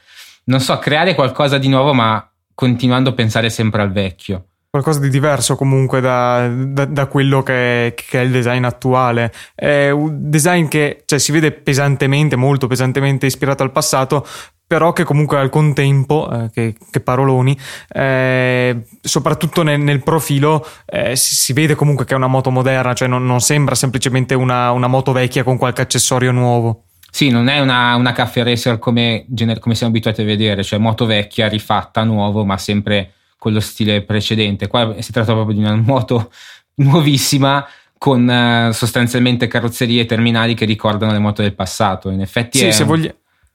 non 0.45 0.61
so, 0.61 0.79
creare 0.79 1.15
qualcosa 1.15 1.59
di 1.59 1.69
nuovo 1.69 1.93
ma 1.93 2.25
continuando 2.55 3.11
a 3.11 3.15
pensare 3.15 3.51
sempre 3.51 3.83
al 3.83 3.91
vecchio 3.91 4.45
qualcosa 4.71 5.01
di 5.01 5.09
diverso 5.09 5.57
comunque 5.57 6.01
da, 6.01 6.49
da, 6.49 6.85
da 6.85 7.07
quello 7.07 7.43
che, 7.43 7.93
che, 7.97 8.21
è 8.21 8.23
il 8.23 8.31
design 8.31 8.63
attuale. 8.63 9.33
È 9.53 9.91
un 9.91 10.31
design 10.31 10.69
che 10.69 11.03
cioè, 11.07 11.19
si 11.19 11.33
vede 11.33 11.51
pesantemente, 11.51 12.37
molto 12.37 12.69
pesantemente 12.69 13.27
ispirato 13.27 13.65
al 13.65 13.73
passato, 13.73 14.25
però 14.71 14.93
che 14.93 15.03
comunque 15.03 15.37
al 15.37 15.49
contempo, 15.51 16.31
eh, 16.31 16.49
che, 16.53 16.77
che, 16.93 17.01
paroloni, 17.01 17.59
eh, 17.89 18.85
soprattutto 19.01 19.65
nel, 19.65 19.81
nel 19.81 20.01
profilo 20.01 20.65
eh, 20.87 21.17
si, 21.17 21.35
si, 21.35 21.53
vede 21.53 21.75
comunque 21.75 22.05
che 22.05 22.15
è 22.15 22.17
una 22.17 22.29
moto 22.29 22.53
moderna, 22.53 22.95
cioè 22.95 23.09
non, 23.09 23.27
non 23.27 23.41
sembra 23.41 23.75
semplicemente 23.75 24.35
una, 24.35 24.71
una, 24.71 24.87
moto 24.87 25.11
vecchia 25.11 25.43
con 25.43 25.59
qualche 25.59 25.81
accessorio 25.81 26.31
nuovo. 26.31 26.85
Sì, 27.11 27.31
non 27.31 27.49
è 27.49 27.59
una, 27.59 27.97
una 27.97 28.13
caffè 28.13 28.45
racer 28.45 28.79
come, 28.79 29.27
come 29.59 29.75
siamo 29.75 29.91
abituati 29.91 30.21
a 30.21 30.25
vedere, 30.25 30.63
cioè 30.63 30.79
moto 30.79 31.05
vecchia, 31.05 31.49
rifatta, 31.49 32.05
nuovo, 32.05 32.45
ma 32.45 32.57
sempre 32.57 33.15
con 33.39 33.53
lo 33.53 33.59
stile 33.59 34.03
precedente. 34.03 34.69
Qua 34.69 34.95
si 35.01 35.11
tratta 35.11 35.33
proprio 35.33 35.57
di 35.57 35.65
una 35.65 35.75
moto 35.75 36.31
nuovissima 36.77 37.67
con 37.99 38.27
uh, 38.27 38.73
sostanzialmente 38.73 39.49
carrozzerie 39.49 40.07
terminali 40.07 40.55
che 40.55 40.65
ricordano 40.65 41.11
le 41.11 41.19
moto 41.19 41.43
del 41.43 41.57
passato. 41.57 42.09
In 42.09 42.21
effetti 42.21 42.59
sì, 42.59 42.67
è... 42.67 42.71
se, 42.71 42.85
voglia- 42.85 43.13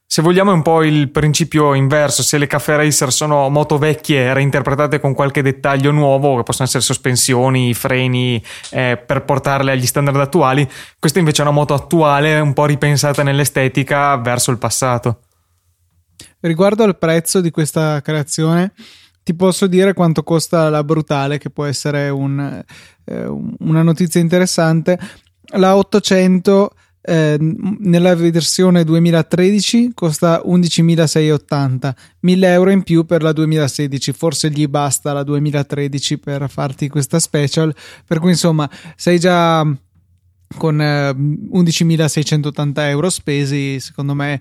se 0.08 0.22
vogliamo 0.22 0.52
è 0.52 0.54
un 0.54 0.62
po' 0.62 0.84
il 0.84 1.10
principio 1.10 1.74
inverso, 1.74 2.22
se 2.22 2.38
le 2.38 2.46
caffè 2.46 2.76
racer 2.76 3.12
sono 3.12 3.48
moto 3.48 3.76
vecchie 3.76 4.32
reinterpretate 4.32 5.00
con 5.00 5.14
qualche 5.14 5.42
dettaglio 5.42 5.90
nuovo, 5.90 6.36
che 6.36 6.44
possono 6.44 6.68
essere 6.68 6.84
sospensioni, 6.84 7.74
freni, 7.74 8.42
eh, 8.70 9.02
per 9.04 9.24
portarle 9.24 9.72
agli 9.72 9.84
standard 9.84 10.20
attuali, 10.20 10.68
questa 11.00 11.18
invece 11.18 11.42
è 11.42 11.44
una 11.44 11.54
moto 11.54 11.74
attuale, 11.74 12.38
un 12.38 12.52
po' 12.52 12.66
ripensata 12.66 13.24
nell'estetica 13.24 14.16
verso 14.16 14.52
il 14.52 14.58
passato. 14.58 15.22
Riguardo 16.38 16.84
al 16.84 16.96
prezzo 16.96 17.40
di 17.40 17.50
questa 17.50 18.00
creazione, 18.00 18.72
ti 19.24 19.34
posso 19.34 19.66
dire 19.66 19.92
quanto 19.92 20.22
costa 20.22 20.70
la 20.70 20.84
brutale, 20.84 21.38
che 21.38 21.50
può 21.50 21.64
essere 21.64 22.10
un, 22.10 22.62
eh, 23.04 23.26
una 23.58 23.82
notizia 23.82 24.20
interessante. 24.20 24.96
La 25.54 25.76
800 25.76 26.70
eh, 27.06 27.36
nella 27.38 28.16
versione 28.16 28.82
2013 28.82 29.92
costa 29.94 30.42
11.680, 30.44 31.94
1.000 32.24 32.44
euro 32.44 32.70
in 32.70 32.82
più 32.82 33.06
per 33.06 33.22
la 33.22 33.32
2016, 33.32 34.12
forse 34.12 34.50
gli 34.50 34.66
basta 34.66 35.12
la 35.12 35.22
2013 35.22 36.18
per 36.18 36.50
farti 36.50 36.88
questa 36.88 37.20
special, 37.20 37.72
per 38.04 38.18
cui 38.18 38.30
insomma 38.30 38.68
sei 38.96 39.20
già 39.20 39.64
con 40.56 40.80
eh, 40.80 41.10
11.680 41.10 42.72
euro 42.88 43.08
spesi, 43.08 43.78
secondo 43.78 44.14
me 44.14 44.40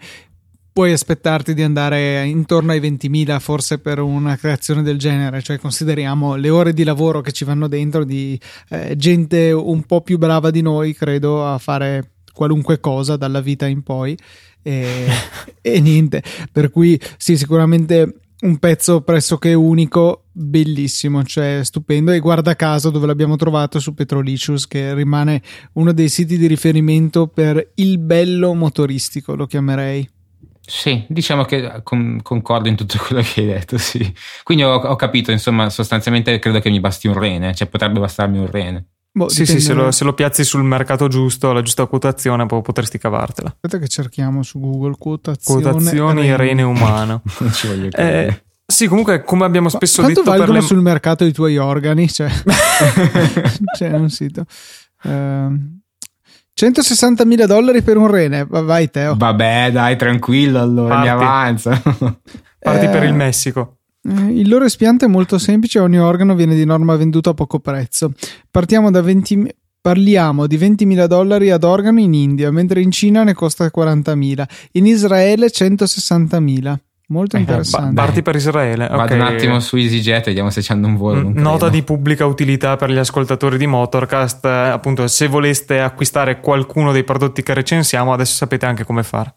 puoi 0.73 0.91
aspettarti 0.91 1.53
di 1.53 1.61
andare 1.61 2.25
intorno 2.25 2.71
ai 2.71 2.81
20.000 2.81 3.39
forse 3.39 3.77
per 3.77 3.99
una 3.99 4.35
creazione 4.37 4.81
del 4.81 4.97
genere, 4.97 5.41
cioè 5.41 5.59
consideriamo 5.59 6.35
le 6.35 6.49
ore 6.49 6.73
di 6.73 6.83
lavoro 6.83 7.21
che 7.21 7.31
ci 7.31 7.45
vanno 7.45 7.67
dentro 7.67 8.03
di 8.03 8.37
eh, 8.69 8.95
gente 8.97 9.51
un 9.51 9.83
po' 9.83 10.01
più 10.01 10.17
brava 10.17 10.49
di 10.49 10.61
noi, 10.61 10.93
credo, 10.93 11.47
a 11.47 11.59
fare 11.59 12.14
qualunque 12.35 12.79
cosa 12.79 13.15
dalla 13.15 13.41
vita 13.41 13.65
in 13.65 13.81
poi 13.81 14.15
e, 14.61 15.07
e 15.61 15.79
niente, 15.79 16.21
per 16.51 16.69
cui 16.69 16.99
sì, 17.17 17.37
sicuramente 17.37 18.19
un 18.41 18.57
pezzo 18.57 19.01
pressoché 19.01 19.53
unico, 19.53 20.25
bellissimo, 20.31 21.23
cioè 21.23 21.61
stupendo 21.63 22.11
e 22.11 22.19
guarda 22.19 22.55
caso 22.55 22.89
dove 22.89 23.07
l'abbiamo 23.07 23.37
trovato 23.37 23.79
su 23.79 23.93
Petrolicious 23.93 24.67
che 24.67 24.93
rimane 24.93 25.41
uno 25.73 25.93
dei 25.93 26.09
siti 26.09 26.37
di 26.37 26.47
riferimento 26.47 27.27
per 27.27 27.71
il 27.75 27.97
bello 27.99 28.53
motoristico, 28.53 29.35
lo 29.35 29.45
chiamerei. 29.45 30.09
Sì, 30.67 31.05
diciamo 31.07 31.45
che 31.45 31.81
con, 31.83 32.19
concordo 32.23 32.67
in 32.67 32.75
tutto 32.75 32.97
quello 32.97 33.21
che 33.21 33.41
hai 33.41 33.47
detto, 33.47 33.77
sì. 33.77 34.13
Quindi 34.43 34.63
ho, 34.63 34.73
ho, 34.73 34.95
capito, 34.95 35.31
insomma, 35.31 35.69
sostanzialmente 35.69 36.39
credo 36.39 36.59
che 36.59 36.71
mi 36.71 36.79
basti 36.79 37.07
un 37.07 37.17
rene, 37.17 37.53
cioè 37.53 37.67
potrebbe 37.67 37.99
bastarmi 37.99 38.39
un 38.39 38.49
rene. 38.49 38.87
Boh, 39.17 39.29
sì, 39.29 39.45
sì, 39.45 39.61
se 39.61 39.71
lo, 39.71 39.91
se 39.91 40.03
lo, 40.03 40.13
piazzi 40.13 40.43
sul 40.43 40.63
mercato 40.63 41.07
giusto, 41.07 41.53
la 41.53 41.61
giusta 41.61 41.85
quotazione, 41.85 42.45
poi 42.47 42.61
potresti 42.61 42.97
cavartela. 42.97 43.47
Aspetta 43.47 43.77
che 43.77 43.87
cerchiamo 43.87 44.43
su 44.43 44.59
Google 44.59 44.95
quotazione 44.99 45.61
quotazioni 45.61 46.21
rene, 46.23 46.35
rene 46.35 46.61
umano. 46.63 47.21
non 47.39 47.53
ci 47.53 47.67
voglio 47.67 47.89
eh, 47.91 48.43
sì, 48.65 48.87
comunque, 48.87 49.23
come 49.23 49.45
abbiamo 49.45 49.69
spesso 49.69 50.01
Quanto 50.01 50.19
detto... 50.19 50.23
Quanto 50.23 50.45
valgono 50.45 50.59
le... 50.59 50.65
sul 50.65 50.81
mercato 50.81 51.23
i 51.23 51.31
tuoi 51.31 51.55
organi? 51.55 52.09
Cioè, 52.09 52.29
c'è 53.77 53.91
un 53.93 54.09
sito. 54.09 54.43
Uh, 55.03 55.79
160 56.51 57.23
mila 57.23 57.45
dollari 57.45 57.81
per 57.83 57.95
un 57.95 58.07
rene, 58.07 58.45
vai 58.45 58.91
Teo. 58.91 59.15
Vabbè, 59.15 59.71
dai, 59.71 59.95
tranquillo 59.95 60.59
allora, 60.59 60.95
Parti. 60.95 61.03
mi 61.03 61.09
avanza. 61.09 61.81
Parti 62.59 62.85
eh, 62.85 62.89
per 62.89 63.03
il 63.03 63.13
Messico. 63.13 63.77
Eh, 64.07 64.39
il 64.39 64.47
loro 64.47 64.65
espianto 64.65 65.05
è 65.05 65.07
molto 65.07 65.37
semplice, 65.37 65.79
ogni 65.79 65.99
organo 65.99 66.35
viene 66.35 66.55
di 66.55 66.65
norma 66.65 66.95
venduto 66.95 67.31
a 67.31 67.33
poco 67.33 67.59
prezzo. 67.59 68.11
Partiamo 68.51 68.91
da 68.91 69.01
20, 69.01 69.55
Parliamo 69.85 70.47
di 70.47 70.57
20.000 70.57 71.05
dollari 71.05 71.51
ad 71.51 71.63
organo 71.63 71.99
in 71.99 72.15
India, 72.15 72.49
mentre 72.49 72.81
in 72.81 72.89
Cina 72.89 73.23
ne 73.23 73.33
costa 73.35 73.69
40.000, 73.75 74.43
in 74.71 74.87
Israele 74.87 75.51
160.000. 75.51 76.75
Molto 77.09 77.35
Eh, 77.37 77.41
interessante. 77.41 77.93
ba- 77.93 78.01
parti 78.05 78.23
per 78.23 78.35
Israele. 78.35 78.87
Vado 78.87 79.13
un 79.13 79.21
attimo 79.21 79.59
su 79.59 79.75
EasyJet, 79.75 80.25
vediamo 80.25 80.49
se 80.49 80.61
c'hanno 80.63 80.87
un 80.87 80.95
volo. 80.95 81.29
Nota 81.31 81.69
di 81.69 81.83
pubblica 81.83 82.25
utilità 82.25 82.77
per 82.77 82.89
gli 82.89 82.97
ascoltatori 82.97 83.59
di 83.59 83.67
Motorcast, 83.67 84.43
eh, 84.45 84.49
appunto 84.49 85.05
se 85.07 85.27
voleste 85.27 85.79
acquistare 85.79 86.39
qualcuno 86.39 86.91
dei 86.91 87.03
prodotti 87.03 87.43
che 87.43 87.53
recensiamo 87.53 88.11
adesso 88.11 88.33
sapete 88.33 88.65
anche 88.65 88.85
come 88.85 89.03
fare. 89.03 89.35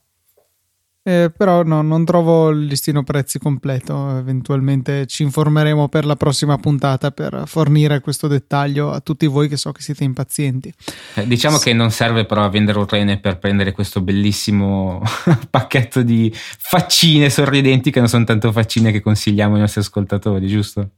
Eh, 1.08 1.32
però 1.34 1.62
no, 1.62 1.80
non 1.80 2.04
trovo 2.04 2.50
il 2.50 2.66
listino 2.66 3.02
prezzi 3.02 3.38
completo. 3.38 4.18
Eventualmente 4.18 5.06
ci 5.06 5.22
informeremo 5.22 5.88
per 5.88 6.04
la 6.04 6.16
prossima 6.16 6.58
puntata 6.58 7.12
per 7.12 7.44
fornire 7.46 8.00
questo 8.00 8.26
dettaglio 8.26 8.92
a 8.92 9.00
tutti 9.00 9.26
voi 9.26 9.48
che 9.48 9.56
so 9.56 9.72
che 9.72 9.80
siete 9.80 10.04
impazienti. 10.04 10.70
Eh, 11.14 11.26
Diciamo 11.26 11.56
che 11.56 11.72
non 11.72 11.90
serve 11.92 12.26
però 12.26 12.44
a 12.44 12.50
vendere 12.50 12.78
un 12.78 12.86
rene 12.86 13.18
per 13.18 13.38
prendere 13.38 13.72
questo 13.72 14.02
bellissimo 14.02 15.00
pacchetto 15.48 16.02
di 16.02 16.30
faccine 16.34 17.30
sorridenti 17.30 17.90
che 17.90 18.00
non 18.00 18.08
sono 18.08 18.24
tanto 18.24 18.52
faccine 18.52 18.92
che 18.92 19.00
consigliamo 19.00 19.54
ai 19.54 19.60
nostri 19.60 19.80
ascoltatori, 19.80 20.46
giusto? 20.46 20.90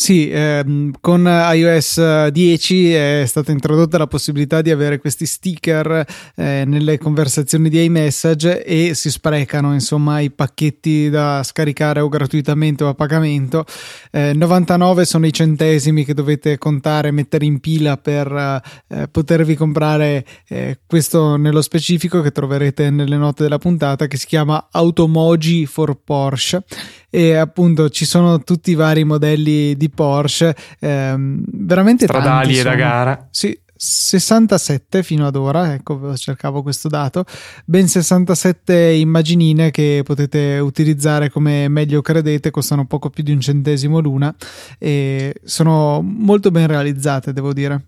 Sì, 0.00 0.30
ehm, 0.30 0.92
con 1.00 1.26
iOS 1.26 2.28
10 2.28 2.92
è 2.92 3.24
stata 3.26 3.50
introdotta 3.50 3.98
la 3.98 4.06
possibilità 4.06 4.62
di 4.62 4.70
avere 4.70 5.00
questi 5.00 5.26
sticker 5.26 6.06
eh, 6.36 6.62
nelle 6.64 6.98
conversazioni 6.98 7.68
di 7.68 7.82
iMessage 7.82 8.62
e 8.64 8.94
si 8.94 9.10
sprecano 9.10 9.72
insomma 9.72 10.20
i 10.20 10.30
pacchetti 10.30 11.10
da 11.10 11.42
scaricare 11.42 11.98
o 11.98 12.08
gratuitamente 12.08 12.84
o 12.84 12.88
a 12.88 12.94
pagamento. 12.94 13.64
Eh, 14.12 14.34
99 14.34 15.04
sono 15.04 15.26
i 15.26 15.32
centesimi 15.32 16.04
che 16.04 16.14
dovete 16.14 16.58
contare, 16.58 17.10
mettere 17.10 17.44
in 17.44 17.58
pila 17.58 17.96
per 17.96 18.62
eh, 18.86 19.08
potervi 19.08 19.56
comprare 19.56 20.24
eh, 20.46 20.78
questo 20.86 21.34
nello 21.34 21.60
specifico 21.60 22.20
che 22.20 22.30
troverete 22.30 22.90
nelle 22.90 23.16
note 23.16 23.42
della 23.42 23.58
puntata 23.58 24.06
che 24.06 24.16
si 24.16 24.26
chiama 24.26 24.68
Automoji 24.70 25.66
for 25.66 25.98
Porsche 26.04 26.62
e 27.10 27.34
appunto 27.34 27.88
ci 27.88 28.04
sono 28.04 28.42
tutti 28.42 28.70
i 28.70 28.74
vari 28.74 29.04
modelli 29.04 29.76
di 29.76 29.88
Porsche 29.90 30.54
ehm, 30.80 31.42
veramente 31.52 32.06
Stradali 32.06 32.54
tanti 32.54 32.58
e 32.58 32.62
da 32.62 32.74
gara. 32.74 33.28
sì 33.30 33.58
67 33.80 35.04
fino 35.04 35.26
ad 35.26 35.36
ora, 35.36 35.72
ecco, 35.72 36.16
cercavo 36.16 36.62
questo 36.62 36.88
dato, 36.88 37.24
ben 37.64 37.86
67 37.86 38.74
immaginine 38.74 39.70
che 39.70 40.02
potete 40.04 40.58
utilizzare 40.58 41.30
come 41.30 41.68
meglio 41.68 42.02
credete, 42.02 42.50
costano 42.50 42.86
poco 42.86 43.08
più 43.08 43.22
di 43.22 43.30
un 43.30 43.40
centesimo 43.40 44.00
l'una 44.00 44.34
e 44.78 45.32
sono 45.44 46.02
molto 46.02 46.50
ben 46.50 46.66
realizzate, 46.66 47.32
devo 47.32 47.52
dire. 47.52 47.84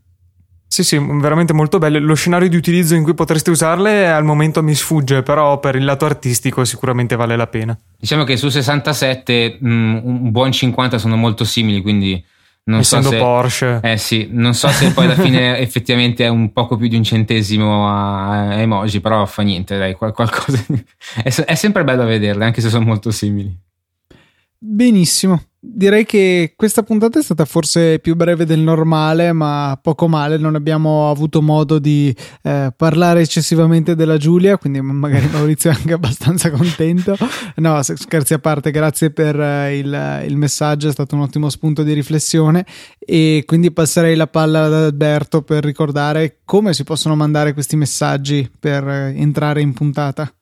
Sì, 0.72 0.84
sì, 0.84 0.98
veramente 1.00 1.52
molto 1.52 1.78
bello. 1.78 1.98
Lo 1.98 2.14
scenario 2.14 2.48
di 2.48 2.54
utilizzo 2.54 2.94
in 2.94 3.02
cui 3.02 3.12
potreste 3.12 3.50
usarle 3.50 4.08
al 4.08 4.22
momento 4.22 4.62
mi 4.62 4.76
sfugge, 4.76 5.24
però 5.24 5.58
per 5.58 5.74
il 5.74 5.84
lato 5.84 6.04
artistico 6.04 6.64
sicuramente 6.64 7.16
vale 7.16 7.34
la 7.34 7.48
pena. 7.48 7.76
Diciamo 7.98 8.22
che 8.22 8.36
su 8.36 8.48
67 8.48 9.58
mh, 9.60 10.00
un 10.04 10.30
buon 10.30 10.52
50 10.52 10.98
sono 10.98 11.16
molto 11.16 11.42
simili, 11.42 11.82
quindi 11.82 12.24
non 12.66 12.78
Essendo 12.80 13.08
so 13.08 13.14
se... 13.14 13.18
Porsche. 13.18 13.80
Eh 13.82 13.96
sì, 13.96 14.28
non 14.30 14.54
so 14.54 14.68
se 14.68 14.92
poi 14.92 15.06
alla 15.06 15.16
fine 15.16 15.58
effettivamente 15.58 16.24
è 16.24 16.28
un 16.28 16.52
poco 16.52 16.76
più 16.76 16.86
di 16.86 16.94
un 16.94 17.02
centesimo 17.02 17.88
a 17.88 18.28
a 18.50 18.60
emoji, 18.60 19.00
però 19.00 19.26
fa 19.26 19.42
niente, 19.42 19.76
dai, 19.76 19.94
qual- 19.94 20.12
qualcosa. 20.12 20.62
di- 20.68 20.84
È, 21.20 21.34
è 21.34 21.54
sempre 21.56 21.82
bello 21.82 22.04
vederle, 22.04 22.44
anche 22.44 22.60
se 22.60 22.68
sono 22.68 22.84
molto 22.84 23.10
simili. 23.10 23.52
Benissimo. 24.56 25.42
Direi 25.62 26.06
che 26.06 26.54
questa 26.56 26.82
puntata 26.82 27.18
è 27.18 27.22
stata 27.22 27.44
forse 27.44 27.98
più 27.98 28.16
breve 28.16 28.46
del 28.46 28.60
normale, 28.60 29.34
ma 29.34 29.78
poco 29.80 30.08
male. 30.08 30.38
Non 30.38 30.54
abbiamo 30.54 31.10
avuto 31.10 31.42
modo 31.42 31.78
di 31.78 32.16
eh, 32.42 32.72
parlare 32.74 33.20
eccessivamente 33.20 33.94
della 33.94 34.16
Giulia, 34.16 34.56
quindi 34.56 34.80
magari 34.80 35.28
Maurizio 35.30 35.70
è 35.70 35.74
anche 35.74 35.92
abbastanza 35.94 36.50
contento. 36.50 37.14
No, 37.56 37.78
scherzi 37.82 38.32
a 38.32 38.38
parte, 38.38 38.70
grazie 38.70 39.10
per 39.10 39.38
eh, 39.38 39.76
il, 39.76 40.24
il 40.28 40.36
messaggio, 40.38 40.88
è 40.88 40.92
stato 40.92 41.14
un 41.14 41.20
ottimo 41.22 41.50
spunto 41.50 41.82
di 41.82 41.92
riflessione. 41.92 42.64
E 42.98 43.42
quindi 43.44 43.70
passerei 43.70 44.16
la 44.16 44.28
palla 44.28 44.64
ad 44.64 44.72
Alberto 44.72 45.42
per 45.42 45.62
ricordare 45.62 46.38
come 46.46 46.72
si 46.72 46.84
possono 46.84 47.14
mandare 47.16 47.52
questi 47.52 47.76
messaggi 47.76 48.50
per 48.58 48.88
eh, 48.88 49.14
entrare 49.14 49.60
in 49.60 49.74
puntata. 49.74 50.32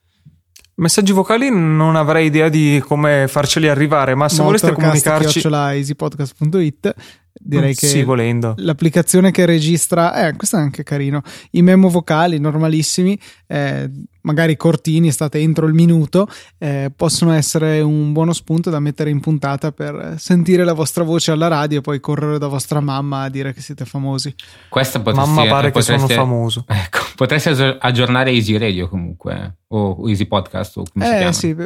Messaggi 0.78 1.10
vocali 1.10 1.50
non 1.50 1.96
avrei 1.96 2.26
idea 2.26 2.48
di 2.48 2.80
come 2.86 3.26
farceli 3.26 3.68
arrivare, 3.68 4.14
ma 4.14 4.28
se 4.28 4.44
voleste 4.44 4.72
comunicarci... 4.72 5.42
easypodcast.it 5.44 6.94
direi 7.40 7.74
che 7.74 7.86
Sì, 7.86 8.02
volendo. 8.02 8.54
l'applicazione 8.58 9.30
che 9.30 9.46
registra 9.46 10.26
eh, 10.28 10.36
questo 10.36 10.56
è 10.56 10.60
anche 10.60 10.82
carino 10.82 11.22
i 11.52 11.62
memo 11.62 11.88
vocali 11.88 12.38
normalissimi 12.38 13.18
eh, 13.46 13.90
magari 14.22 14.56
cortini 14.56 15.10
state 15.10 15.38
entro 15.38 15.66
il 15.66 15.72
minuto 15.74 16.28
eh, 16.58 16.92
possono 16.94 17.32
essere 17.32 17.80
un 17.80 18.12
buono 18.12 18.32
spunto 18.32 18.68
da 18.68 18.78
mettere 18.80 19.08
in 19.10 19.20
puntata 19.20 19.72
per 19.72 20.16
sentire 20.18 20.64
la 20.64 20.74
vostra 20.74 21.02
voce 21.04 21.30
alla 21.30 21.48
radio 21.48 21.78
e 21.78 21.80
poi 21.80 22.00
correre 22.00 22.38
da 22.38 22.46
vostra 22.48 22.80
mamma 22.80 23.22
a 23.22 23.28
dire 23.30 23.52
che 23.54 23.60
siete 23.62 23.84
famosi 23.86 24.34
Questa 24.68 25.00
potresti, 25.00 25.30
Mamma 25.30 25.48
pare 25.48 25.70
che 25.70 25.78
potresti- 25.78 26.12
sono 26.12 26.20
famoso. 26.20 26.64
Ecco, 26.68 26.98
potresti 27.16 27.48
aggi- 27.48 27.76
aggiornare 27.78 28.30
Easy 28.32 28.58
Radio 28.58 28.88
comunque, 28.88 29.58
o 29.68 30.08
Easy 30.08 30.26
Podcast, 30.26 30.76
o 30.76 30.82
come 30.92 31.04
si 31.06 31.10
eh 31.12 31.16
chiama. 31.16 31.32
sì 31.32 31.56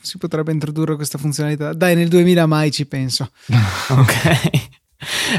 si 0.00 0.18
potrebbe 0.18 0.50
introdurre 0.52 0.96
questa 0.96 1.18
funzionalità 1.18 1.72
dai 1.72 1.94
nel 1.94 2.08
2000 2.08 2.46
mai 2.46 2.70
ci 2.72 2.86
penso 2.86 3.30
Ok. 3.90 4.80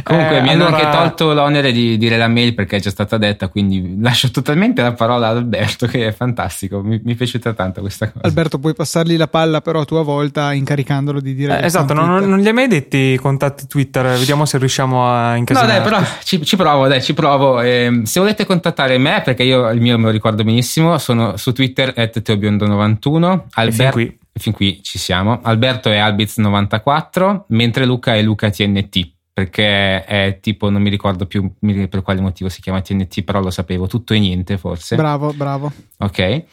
Comunque 0.04 0.38
Eh, 0.38 0.42
mi 0.42 0.50
hanno 0.50 0.68
allora- 0.68 0.90
anche 0.90 0.98
tolto 0.98 1.34
l'onere 1.34 1.72
di 1.72 1.98
dire 1.98 2.18
la 2.18 2.28
mail 2.28 2.54
perché 2.54 2.78
è 2.78 2.80
già 2.80 2.90
stata 2.90 3.18
detta, 3.18 3.48
quindi 3.48 3.96
lascio 4.02 4.30
totalmente 4.32 4.82
la 4.82 4.94
parola 4.94 5.30
ad 5.30 5.38
Alberto, 5.38 5.88
che 5.88 6.08
è 6.08 6.12
fantastico. 6.12 6.82
Mi, 6.82 7.00
mi 7.04 7.14
è 7.14 7.16
piaciuta 7.16 7.54
tanto 7.54 7.82
questa 7.82 8.12
cosa. 8.12 8.26
Alberto 8.26 8.60
puoi 8.60 8.74
passargli 8.74 9.16
la 9.18 9.28
palla 9.28 9.62
però 9.62 9.82
a 9.82 9.86
tua 9.86 10.02
volta 10.04 10.52
incaricandolo 10.54 11.20
di 11.22 11.34
dire 11.36 11.60
Eh, 11.62 11.66
esatto, 11.66 11.94
non, 11.94 12.24
non 12.28 12.40
gli 12.40 12.48
hai 12.48 12.54
mai 12.54 12.68
detti 12.68 12.98
i 12.98 13.18
contatti 13.18 13.68
Twitter? 13.68 14.18
Vediamo 14.18 14.46
se 14.46 14.58
riusciamo 14.58 15.06
a 15.08 15.32
No, 15.32 15.38
incasinare. 15.38 15.74
dai, 15.80 15.82
però 15.82 16.02
ci, 16.24 16.44
ci 16.44 16.56
provo, 16.56 16.88
dai, 16.88 17.02
ci 17.02 17.14
provo. 17.14 17.62
Ehm, 17.62 18.04
se 18.04 18.20
volete 18.20 18.46
contattare 18.46 18.98
me, 18.98 19.22
perché 19.24 19.44
io 19.44 19.70
il 19.70 19.80
mio 19.82 19.98
me 19.98 20.06
lo 20.06 20.10
ricordo 20.12 20.44
benissimo, 20.44 20.98
sono 20.98 21.38
su 21.38 21.52
Twitter 21.54 21.94
at 21.96 22.20
teobiondo91. 22.22 23.42
Alberto, 23.54 23.92
qui. 23.94 24.18
fin 24.34 24.52
qui 24.54 24.82
ci 24.84 24.98
siamo. 25.00 25.40
Alberto 25.44 25.90
è 25.90 25.98
Albiz94, 25.98 27.44
mentre 27.48 27.86
Luca 27.86 28.16
è 28.16 28.22
Luca 28.22 28.50
TNT. 28.50 29.12
Perché 29.34 30.06
è 30.06 30.38
tipo, 30.42 30.70
non 30.70 30.82
mi 30.84 30.92
ricordo 30.92 31.26
più 31.26 31.52
per 31.90 32.04
quale 32.04 32.22
motivo 32.22 32.50
si 32.50 32.62
chiama 32.62 32.82
TNT, 32.82 33.24
però 33.24 33.42
lo 33.42 33.50
sapevo, 33.50 33.88
tutto 33.88 34.14
e 34.14 34.20
niente 34.20 34.60
forse. 34.60 34.96
bravo 34.96 35.34
bravo 35.34 35.72
ok? 36.04 36.44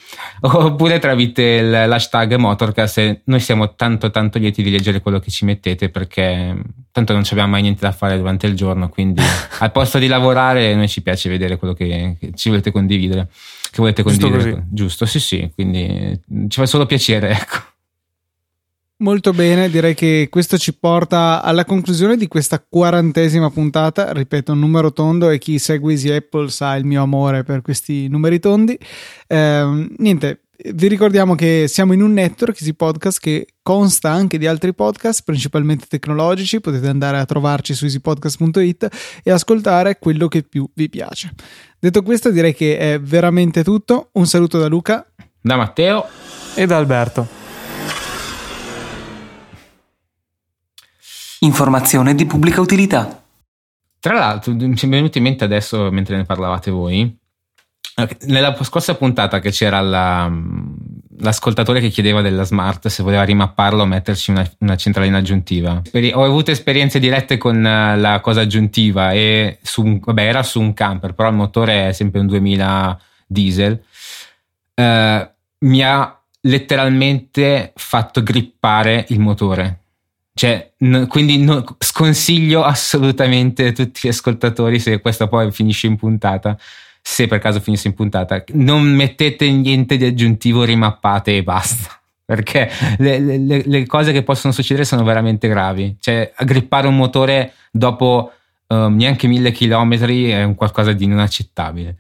Oppure 0.41 0.99
tramite 0.99 1.61
l'hashtag 1.63 2.37
Motorcast. 2.37 3.23
Noi 3.25 3.41
siamo 3.41 3.75
tanto 3.75 4.11
tanto 4.11 4.39
lieti 4.39 4.63
di 4.63 4.71
leggere 4.71 5.01
quello 5.01 5.19
che 5.19 5.31
ci 5.31 5.45
mettete 5.45 5.91
perché 5.91 6.57
tanto 6.93 7.13
non 7.13 7.23
abbiamo 7.31 7.51
mai 7.51 7.63
niente 7.63 7.81
da 7.83 7.93
fare 7.93 8.17
durante 8.17 8.47
il 8.47 8.55
giorno, 8.55 8.89
quindi 8.89 9.23
al 9.59 9.73
posto 9.73 9.99
di 9.99 10.07
lavorare 10.07 10.75
noi 10.75 10.89
ci 10.89 11.03
piace 11.03 11.29
vedere 11.29 11.57
quello 11.57 11.75
che, 11.75 12.17
che 12.19 12.33
ci 12.35 12.49
volete 12.49 12.71
condividere. 12.71 13.29
Che 13.71 13.77
volete 13.77 14.03
Giusto 14.03 14.29
condividere. 14.29 14.55
così. 14.57 14.67
Giusto, 14.71 15.07
sì, 15.07 15.21
sì, 15.21 15.51
quindi 15.55 16.21
ci 16.49 16.59
fa 16.59 16.67
solo 16.67 16.87
piacere, 16.87 17.31
ecco. 17.39 17.59
Molto 19.01 19.33
bene, 19.33 19.71
direi 19.71 19.95
che 19.95 20.29
questo 20.31 20.59
ci 20.59 20.77
porta 20.77 21.43
alla 21.43 21.65
conclusione 21.65 22.19
di 22.19 22.29
questa 22.29 22.63
quarantesima 22.63 23.51
puntata. 23.51 24.13
Ripeto, 24.13 24.53
un 24.53 24.59
numero 24.59 24.93
tondo 24.93 25.31
e 25.31 25.39
chi 25.39 25.59
segue 25.59 25.93
Easy 25.93 26.11
Apple 26.11 26.51
sa 26.51 26.75
il 26.77 26.85
mio 26.85 27.03
amore 27.03 27.43
per 27.43 27.63
questi 27.63 28.09
numeri 28.09 28.39
tondi. 28.39 28.79
Ehm, 29.27 29.95
niente, 29.97 30.43
vi 30.75 30.89
ricordiamo 30.89 31.35
che 31.35 31.65
siamo 31.67 31.95
in 31.95 32.03
un 32.03 32.13
network 32.13 32.61
Easy 32.61 32.75
Podcast 32.75 33.21
che 33.21 33.47
consta 33.63 34.11
anche 34.11 34.37
di 34.37 34.47
altri 34.47 34.75
podcast, 34.75 35.23
principalmente 35.25 35.87
tecnologici. 35.89 36.61
Potete 36.61 36.89
andare 36.89 37.17
a 37.17 37.25
trovarci 37.25 37.73
su 37.73 37.87
easypodcast.it 37.87 38.89
e 39.23 39.31
ascoltare 39.31 39.99
quello 39.99 40.29
che 40.29 40.43
più 40.43 40.69
vi 40.75 40.91
piace. 40.91 41.33
Detto 41.79 42.03
questo, 42.03 42.31
direi 42.31 42.55
che 42.55 42.77
è 42.77 43.01
veramente 43.01 43.65
tutto. 43.65 44.11
Un 44.13 44.27
saluto 44.27 44.59
da 44.59 44.67
Luca. 44.67 45.11
Da 45.41 45.57
Matteo, 45.57 46.07
E 46.55 46.67
da 46.67 46.77
Alberto. 46.77 47.40
Informazione 51.41 52.15
di 52.15 52.27
pubblica 52.27 52.61
utilità. 52.61 53.23
Tra 53.99 54.15
l'altro, 54.15 54.53
mi 54.55 54.75
è 54.75 54.87
venuto 54.89 55.19
in 55.19 55.25
mente 55.25 55.45
adesso 55.45 55.91
mentre 55.91 56.17
ne 56.17 56.25
parlavate 56.25 56.71
voi. 56.71 57.19
Nella 58.27 58.57
scorsa 58.63 58.95
puntata 58.95 59.41
che 59.41 59.51
c'era 59.51 59.81
la- 59.81 60.31
l'ascoltatore 61.21 61.81
che 61.81 61.89
chiedeva 61.89 62.23
della 62.23 62.45
smart 62.45 62.89
se 62.89 63.03
voleva 63.03 63.23
rimapparlo 63.23 63.83
o 63.83 63.87
metterci 63.87 64.31
una, 64.31 64.49
una 64.59 64.77
centralina 64.77 65.19
aggiuntiva. 65.19 65.83
Ho 66.13 66.25
avuto 66.25 66.51
esperienze 66.51 66.99
dirette 66.99 67.37
con 67.37 67.65
eh, 67.65 67.97
la 67.97 68.21
cosa 68.21 68.41
aggiuntiva 68.43 69.13
e 69.13 69.59
su 69.63 69.99
vabbè, 70.01 70.23
era 70.27 70.43
su 70.43 70.61
un 70.61 70.75
camper, 70.75 71.15
però 71.15 71.29
il 71.29 71.37
motore 71.37 71.89
è 71.89 71.93
sempre 71.93 72.21
un 72.21 72.27
2000 72.27 73.01
diesel. 73.27 73.83
Eh, 74.75 75.31
mi 75.59 75.83
ha 75.83 76.21
letteralmente 76.43 77.73
fatto 77.77 78.23
grippare 78.23 79.05
il 79.09 79.21
motore. 79.21 79.80
Cioè, 80.35 80.73
n- 80.79 81.07
quindi 81.09 81.39
no- 81.39 81.77
sconsiglio 81.79 82.63
assolutamente 82.63 83.69
a 83.69 83.73
tutti 83.73 84.01
gli 84.05 84.09
ascoltatori, 84.09 84.79
se 84.79 85.01
questa 85.01 85.27
poi 85.27 85.51
finisce 85.53 85.87
in 85.87 85.97
puntata, 85.97 86.57
se 87.03 87.27
per 87.27 87.39
caso 87.39 87.61
finisse 87.61 87.89
in 87.89 87.95
puntata, 87.95 88.43
non 88.53 88.83
mettete 88.83 89.51
niente 89.51 89.97
di 89.97 90.05
aggiuntivo, 90.05 90.65
rimappate 90.65 91.37
e 91.37 91.43
basta. 91.43 92.01
perché 92.31 92.71
le, 92.99 93.19
le, 93.19 93.63
le, 93.65 93.87
cose 93.87 94.13
che 94.13 94.23
possono 94.23 94.53
succedere 94.53 94.85
sono 94.85 95.03
veramente 95.03 95.49
gravi. 95.49 95.97
Cioè, 95.99 96.33
aggrippare 96.37 96.87
un 96.87 96.95
motore 96.95 97.55
dopo 97.73 98.31
um, 98.69 98.95
neanche 98.95 99.27
mille 99.27 99.51
chilometri 99.51 100.29
è 100.29 100.45
un 100.45 100.55
qualcosa 100.55 100.93
di 100.93 101.05
inaccettabile. 101.05 101.97